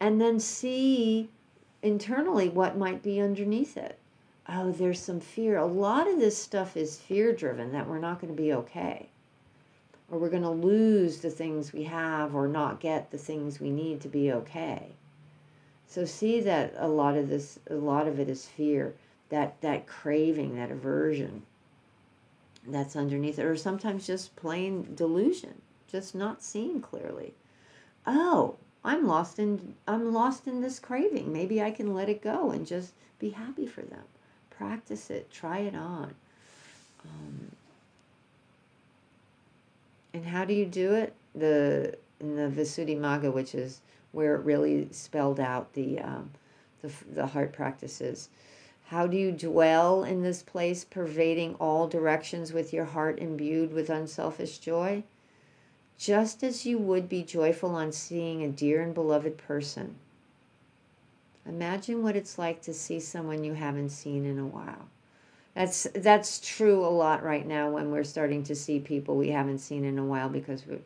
and 0.00 0.20
then 0.20 0.38
see 0.38 1.28
internally 1.82 2.48
what 2.48 2.76
might 2.76 3.02
be 3.02 3.20
underneath 3.20 3.76
it. 3.76 3.98
Oh, 4.48 4.70
there's 4.70 5.00
some 5.00 5.20
fear. 5.20 5.56
A 5.56 5.66
lot 5.66 6.08
of 6.08 6.18
this 6.18 6.36
stuff 6.38 6.76
is 6.76 6.98
fear 6.98 7.32
driven 7.32 7.72
that 7.72 7.88
we're 7.88 7.98
not 7.98 8.20
going 8.20 8.34
to 8.34 8.42
be 8.42 8.52
okay. 8.52 9.08
Or 10.10 10.18
we're 10.18 10.30
going 10.30 10.42
to 10.42 10.50
lose 10.50 11.18
the 11.18 11.30
things 11.30 11.72
we 11.72 11.84
have 11.84 12.34
or 12.34 12.46
not 12.46 12.78
get 12.78 13.10
the 13.10 13.18
things 13.18 13.58
we 13.58 13.70
need 13.70 14.00
to 14.02 14.08
be 14.08 14.30
okay. 14.32 14.92
So 15.88 16.04
see 16.04 16.40
that 16.40 16.74
a 16.76 16.88
lot 16.88 17.16
of 17.16 17.28
this 17.28 17.58
a 17.70 17.74
lot 17.74 18.06
of 18.06 18.20
it 18.20 18.28
is 18.28 18.46
fear, 18.46 18.94
that 19.28 19.60
that 19.60 19.86
craving, 19.86 20.56
that 20.56 20.70
aversion 20.70 21.42
that's 22.68 22.96
underneath 22.96 23.38
it 23.38 23.44
or 23.44 23.56
sometimes 23.56 24.06
just 24.06 24.34
plain 24.36 24.94
delusion, 24.94 25.62
just 25.88 26.14
not 26.14 26.42
seeing 26.42 26.80
clearly. 26.80 27.34
Oh, 28.06 28.56
I'm 28.86 29.06
lost 29.06 29.40
in 29.40 29.74
I'm 29.88 30.12
lost 30.14 30.46
in 30.46 30.60
this 30.60 30.78
craving. 30.78 31.32
Maybe 31.32 31.60
I 31.60 31.72
can 31.72 31.92
let 31.92 32.08
it 32.08 32.22
go 32.22 32.52
and 32.52 32.64
just 32.64 32.92
be 33.18 33.30
happy 33.30 33.66
for 33.66 33.82
them. 33.82 34.04
Practice 34.48 35.10
it. 35.10 35.30
Try 35.30 35.58
it 35.58 35.74
on. 35.74 36.14
Um, 37.04 37.50
and 40.14 40.24
how 40.24 40.44
do 40.44 40.54
you 40.54 40.66
do 40.66 40.94
it? 40.94 41.14
The 41.34 41.98
in 42.20 42.36
the 42.36 42.48
Visuddhimagga, 42.48 43.32
which 43.32 43.54
is 43.54 43.80
where 44.12 44.36
it 44.36 44.44
really 44.44 44.88
spelled 44.92 45.40
out 45.40 45.72
the 45.74 45.98
um, 45.98 46.30
the, 46.80 46.92
the 47.12 47.26
heart 47.26 47.52
practices. 47.52 48.28
How 48.86 49.08
do 49.08 49.16
you 49.16 49.32
dwell 49.32 50.04
in 50.04 50.22
this 50.22 50.44
place, 50.44 50.84
pervading 50.84 51.56
all 51.56 51.88
directions 51.88 52.52
with 52.52 52.72
your 52.72 52.84
heart 52.84 53.18
imbued 53.18 53.72
with 53.72 53.90
unselfish 53.90 54.58
joy? 54.58 55.02
Just 55.98 56.42
as 56.42 56.66
you 56.66 56.78
would 56.78 57.08
be 57.08 57.22
joyful 57.22 57.74
on 57.74 57.92
seeing 57.92 58.42
a 58.42 58.48
dear 58.48 58.82
and 58.82 58.94
beloved 58.94 59.38
person. 59.38 59.96
Imagine 61.46 62.02
what 62.02 62.16
it's 62.16 62.38
like 62.38 62.60
to 62.62 62.74
see 62.74 63.00
someone 63.00 63.44
you 63.44 63.54
haven't 63.54 63.90
seen 63.90 64.26
in 64.26 64.38
a 64.38 64.46
while. 64.46 64.88
That's 65.54 65.86
that's 65.94 66.40
true 66.40 66.84
a 66.84 66.88
lot 66.88 67.22
right 67.22 67.46
now 67.46 67.70
when 67.70 67.90
we're 67.90 68.04
starting 68.04 68.42
to 68.44 68.54
see 68.54 68.78
people 68.78 69.16
we 69.16 69.30
haven't 69.30 69.60
seen 69.60 69.84
in 69.84 69.98
a 69.98 70.04
while 70.04 70.28
because 70.28 70.66
we're 70.66 70.80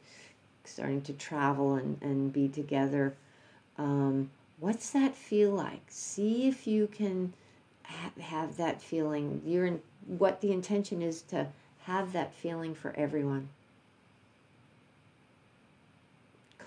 starting 0.65 1.03
to 1.03 1.13
travel 1.13 1.75
and, 1.75 2.01
and 2.03 2.33
be 2.33 2.47
together. 2.47 3.15
Um, 3.79 4.31
what's 4.61 4.91
that 4.91 5.17
feel 5.17 5.51
like? 5.51 5.83
See 5.89 6.47
if 6.47 6.67
you 6.67 6.87
can 6.87 7.33
have, 7.83 8.17
have 8.19 8.57
that 8.59 8.81
feeling. 8.81 9.43
You're 9.45 9.67
in, 9.67 9.81
what 10.07 10.41
the 10.41 10.53
intention 10.53 11.03
is 11.03 11.23
to 11.23 11.49
have 11.83 12.13
that 12.13 12.35
feeling 12.35 12.75
for 12.75 12.95
everyone. 12.97 13.49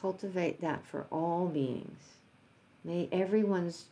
Cultivate 0.04 0.60
that 0.60 0.86
for 0.86 1.06
all 1.12 1.48
beings. 1.48 2.02
May 2.84 3.08
everyone's 3.10 3.86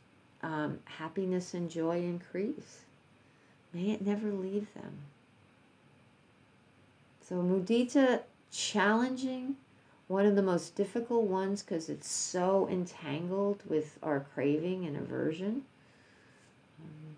um, 0.43 0.79
happiness 0.83 1.53
and 1.53 1.69
joy 1.69 1.99
increase. 1.99 2.79
May 3.73 3.91
it 3.91 4.05
never 4.05 4.29
leave 4.29 4.73
them. 4.73 4.97
So, 7.21 7.35
mudita 7.35 8.23
challenging, 8.51 9.55
one 10.09 10.25
of 10.25 10.35
the 10.35 10.41
most 10.41 10.75
difficult 10.75 11.27
ones 11.27 11.63
because 11.63 11.87
it's 11.87 12.09
so 12.11 12.67
entangled 12.69 13.63
with 13.69 13.97
our 14.03 14.25
craving 14.33 14.85
and 14.85 14.97
aversion. 14.97 15.63
Um, 16.83 17.15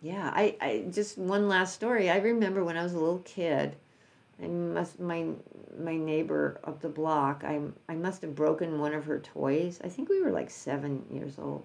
yeah, 0.00 0.32
I, 0.34 0.56
I 0.58 0.84
just 0.90 1.18
one 1.18 1.48
last 1.48 1.74
story. 1.74 2.08
I 2.08 2.16
remember 2.16 2.64
when 2.64 2.78
I 2.78 2.82
was 2.82 2.94
a 2.94 2.98
little 2.98 3.22
kid, 3.26 3.76
I 4.42 4.46
must 4.46 4.98
my 4.98 5.26
my 5.78 5.96
neighbor 5.96 6.60
up 6.64 6.80
the 6.80 6.88
block. 6.88 7.42
I 7.44 7.60
I 7.88 7.94
must 7.94 8.22
have 8.22 8.34
broken 8.34 8.80
one 8.80 8.94
of 8.94 9.04
her 9.04 9.20
toys. 9.20 9.80
I 9.82 9.88
think 9.88 10.08
we 10.08 10.20
were 10.22 10.30
like 10.30 10.50
seven 10.50 11.04
years 11.10 11.38
old. 11.38 11.64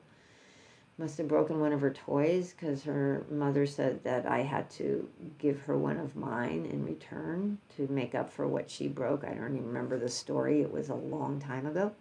Must 0.97 1.17
have 1.17 1.29
broken 1.29 1.61
one 1.61 1.71
of 1.71 1.79
her 1.79 1.93
toys 1.93 2.53
because 2.53 2.83
her 2.83 3.25
mother 3.31 3.65
said 3.65 4.03
that 4.03 4.25
I 4.25 4.39
had 4.41 4.69
to 4.71 5.07
give 5.37 5.61
her 5.61 5.77
one 5.77 5.97
of 5.97 6.17
mine 6.17 6.67
in 6.69 6.85
return 6.85 7.57
to 7.77 7.87
make 7.87 8.13
up 8.13 8.29
for 8.29 8.45
what 8.45 8.69
she 8.69 8.89
broke. 8.89 9.23
I 9.23 9.29
don't 9.29 9.55
even 9.55 9.67
remember 9.67 9.97
the 9.97 10.09
story. 10.09 10.61
It 10.61 10.73
was 10.73 10.89
a 10.89 10.95
long 10.95 11.39
time 11.39 11.65
ago. 11.65 11.93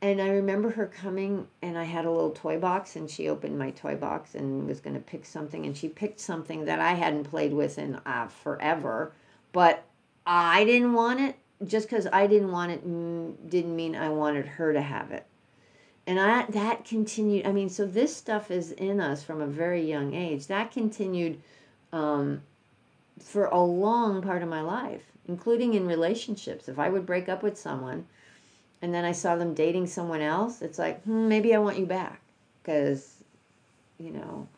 And 0.00 0.22
I 0.22 0.28
remember 0.28 0.70
her 0.70 0.86
coming, 0.86 1.48
and 1.62 1.78
I 1.78 1.84
had 1.84 2.06
a 2.06 2.10
little 2.10 2.30
toy 2.30 2.58
box, 2.58 2.96
and 2.96 3.10
she 3.10 3.28
opened 3.28 3.58
my 3.58 3.70
toy 3.70 3.94
box 3.94 4.34
and 4.34 4.66
was 4.66 4.80
going 4.80 4.94
to 4.94 5.00
pick 5.00 5.24
something, 5.24 5.66
and 5.66 5.76
she 5.76 5.88
picked 5.88 6.20
something 6.20 6.64
that 6.64 6.80
I 6.80 6.92
hadn't 6.92 7.24
played 7.24 7.52
with 7.52 7.78
in 7.78 7.96
uh, 8.06 8.28
forever 8.28 9.12
but 9.54 9.84
I 10.26 10.64
didn't 10.64 10.92
want 10.92 11.20
it. 11.20 11.36
Just 11.64 11.88
because 11.88 12.06
I 12.12 12.26
didn't 12.26 12.50
want 12.50 12.72
it 12.72 12.82
didn't 13.48 13.74
mean 13.74 13.96
I 13.96 14.10
wanted 14.10 14.44
her 14.44 14.74
to 14.74 14.82
have 14.82 15.12
it. 15.12 15.24
And 16.06 16.20
I, 16.20 16.44
that 16.46 16.84
continued. 16.84 17.46
I 17.46 17.52
mean, 17.52 17.70
so 17.70 17.86
this 17.86 18.14
stuff 18.14 18.50
is 18.50 18.72
in 18.72 19.00
us 19.00 19.22
from 19.22 19.40
a 19.40 19.46
very 19.46 19.82
young 19.88 20.12
age. 20.12 20.48
That 20.48 20.72
continued 20.72 21.40
um, 21.92 22.42
for 23.18 23.46
a 23.46 23.60
long 23.60 24.20
part 24.20 24.42
of 24.42 24.48
my 24.48 24.60
life, 24.60 25.04
including 25.26 25.72
in 25.72 25.86
relationships. 25.86 26.68
If 26.68 26.78
I 26.78 26.90
would 26.90 27.06
break 27.06 27.30
up 27.30 27.42
with 27.42 27.56
someone 27.56 28.06
and 28.82 28.92
then 28.92 29.04
I 29.04 29.12
saw 29.12 29.36
them 29.36 29.54
dating 29.54 29.86
someone 29.86 30.20
else, 30.20 30.60
it's 30.60 30.78
like, 30.78 31.02
hmm, 31.04 31.28
maybe 31.28 31.54
I 31.54 31.58
want 31.58 31.78
you 31.78 31.86
back. 31.86 32.20
Because, 32.62 33.14
you 33.98 34.10
know, 34.10 34.48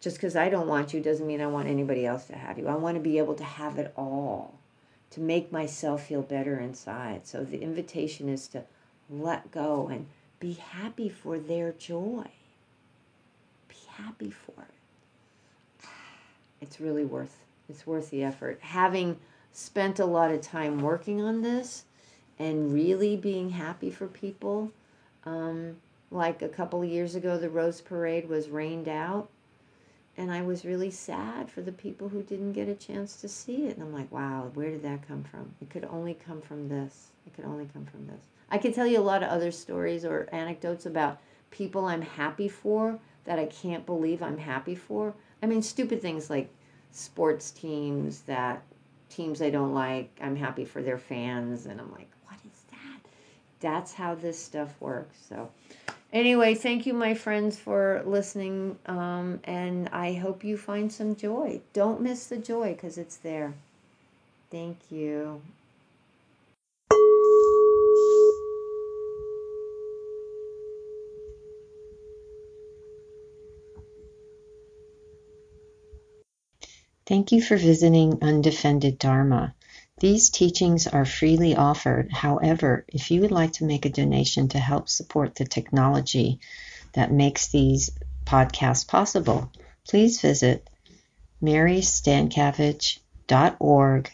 just 0.00 0.16
because 0.16 0.36
I 0.36 0.48
don't 0.48 0.68
want 0.68 0.94
you 0.94 1.00
doesn't 1.00 1.26
mean 1.26 1.40
I 1.40 1.46
want 1.46 1.68
anybody 1.68 2.06
else 2.06 2.26
to 2.26 2.36
have 2.36 2.58
you. 2.58 2.68
I 2.68 2.76
want 2.76 2.96
to 2.96 3.02
be 3.02 3.18
able 3.18 3.34
to 3.34 3.44
have 3.44 3.78
it 3.78 3.92
all, 3.96 4.54
to 5.10 5.20
make 5.20 5.50
myself 5.50 6.06
feel 6.06 6.22
better 6.22 6.58
inside. 6.58 7.26
So 7.26 7.44
the 7.44 7.60
invitation 7.60 8.28
is 8.28 8.46
to 8.48 8.64
let 9.10 9.50
go 9.50 9.88
and 9.88 10.06
be 10.38 10.52
happy 10.52 11.08
for 11.08 11.38
their 11.38 11.72
joy. 11.72 12.26
Be 13.68 13.76
happy 13.96 14.30
for 14.30 14.54
it. 14.62 15.84
It's 16.60 16.80
really 16.80 17.04
worth 17.04 17.36
it's 17.68 17.86
worth 17.86 18.10
the 18.10 18.24
effort. 18.24 18.58
Having 18.62 19.18
spent 19.52 19.98
a 19.98 20.06
lot 20.06 20.30
of 20.30 20.40
time 20.40 20.80
working 20.80 21.20
on 21.20 21.42
this 21.42 21.84
and 22.38 22.72
really 22.72 23.16
being 23.16 23.50
happy 23.50 23.90
for 23.90 24.06
people, 24.06 24.72
um, 25.26 25.76
like 26.10 26.40
a 26.40 26.48
couple 26.48 26.82
of 26.82 26.88
years 26.88 27.14
ago, 27.14 27.36
the 27.36 27.50
Rose 27.50 27.80
Parade 27.80 28.28
was 28.28 28.48
rained 28.48 28.88
out 28.88 29.28
and 30.18 30.32
I 30.32 30.42
was 30.42 30.64
really 30.64 30.90
sad 30.90 31.48
for 31.48 31.62
the 31.62 31.70
people 31.70 32.08
who 32.08 32.24
didn't 32.24 32.52
get 32.52 32.68
a 32.68 32.74
chance 32.74 33.20
to 33.20 33.28
see 33.28 33.66
it. 33.66 33.76
And 33.76 33.84
I'm 33.84 33.94
like, 33.94 34.10
wow, 34.10 34.50
where 34.52 34.68
did 34.68 34.82
that 34.82 35.06
come 35.06 35.22
from? 35.22 35.54
It 35.62 35.70
could 35.70 35.84
only 35.84 36.14
come 36.14 36.40
from 36.40 36.68
this. 36.68 37.10
It 37.24 37.34
could 37.36 37.44
only 37.44 37.68
come 37.72 37.86
from 37.86 38.08
this. 38.08 38.20
I 38.50 38.58
could 38.58 38.74
tell 38.74 38.86
you 38.86 38.98
a 38.98 39.00
lot 39.00 39.22
of 39.22 39.28
other 39.28 39.52
stories 39.52 40.04
or 40.04 40.28
anecdotes 40.32 40.86
about 40.86 41.20
people 41.52 41.84
I'm 41.84 42.02
happy 42.02 42.48
for 42.48 42.98
that 43.26 43.38
I 43.38 43.46
can't 43.46 43.86
believe 43.86 44.20
I'm 44.20 44.38
happy 44.38 44.74
for. 44.74 45.14
I 45.40 45.46
mean, 45.46 45.62
stupid 45.62 46.02
things 46.02 46.28
like 46.28 46.50
sports 46.90 47.52
teams 47.52 48.22
that 48.22 48.62
teams 49.08 49.40
I 49.40 49.50
don't 49.50 49.72
like, 49.72 50.10
I'm 50.20 50.34
happy 50.34 50.64
for 50.64 50.82
their 50.82 50.98
fans. 50.98 51.66
And 51.66 51.80
I'm 51.80 51.92
like, 51.92 52.10
what 52.24 52.40
is 52.44 52.62
that? 52.72 53.00
That's 53.60 53.92
how 53.92 54.16
this 54.16 54.42
stuff 54.42 54.74
works. 54.80 55.16
So, 55.28 55.48
Anyway, 56.12 56.54
thank 56.54 56.86
you, 56.86 56.94
my 56.94 57.12
friends, 57.12 57.58
for 57.58 58.02
listening. 58.06 58.78
Um, 58.86 59.40
and 59.44 59.88
I 59.90 60.14
hope 60.14 60.42
you 60.42 60.56
find 60.56 60.90
some 60.90 61.14
joy. 61.14 61.60
Don't 61.72 62.00
miss 62.00 62.26
the 62.26 62.38
joy 62.38 62.72
because 62.72 62.96
it's 62.96 63.16
there. 63.16 63.54
Thank 64.50 64.78
you. 64.90 65.42
Thank 77.06 77.32
you 77.32 77.40
for 77.40 77.56
visiting 77.56 78.18
Undefended 78.22 78.98
Dharma. 78.98 79.54
These 80.00 80.30
teachings 80.30 80.86
are 80.86 81.04
freely 81.04 81.56
offered. 81.56 82.12
However, 82.12 82.84
if 82.88 83.10
you 83.10 83.20
would 83.22 83.32
like 83.32 83.54
to 83.54 83.64
make 83.64 83.84
a 83.84 83.90
donation 83.90 84.48
to 84.48 84.58
help 84.58 84.88
support 84.88 85.34
the 85.34 85.44
technology 85.44 86.40
that 86.92 87.12
makes 87.12 87.48
these 87.48 87.90
podcasts 88.24 88.86
possible, 88.86 89.50
please 89.88 90.20
visit 90.20 90.68
marystankevich.org 91.42 94.10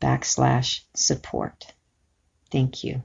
backslash 0.00 0.80
support. 0.94 1.66
Thank 2.50 2.82
you. 2.84 3.04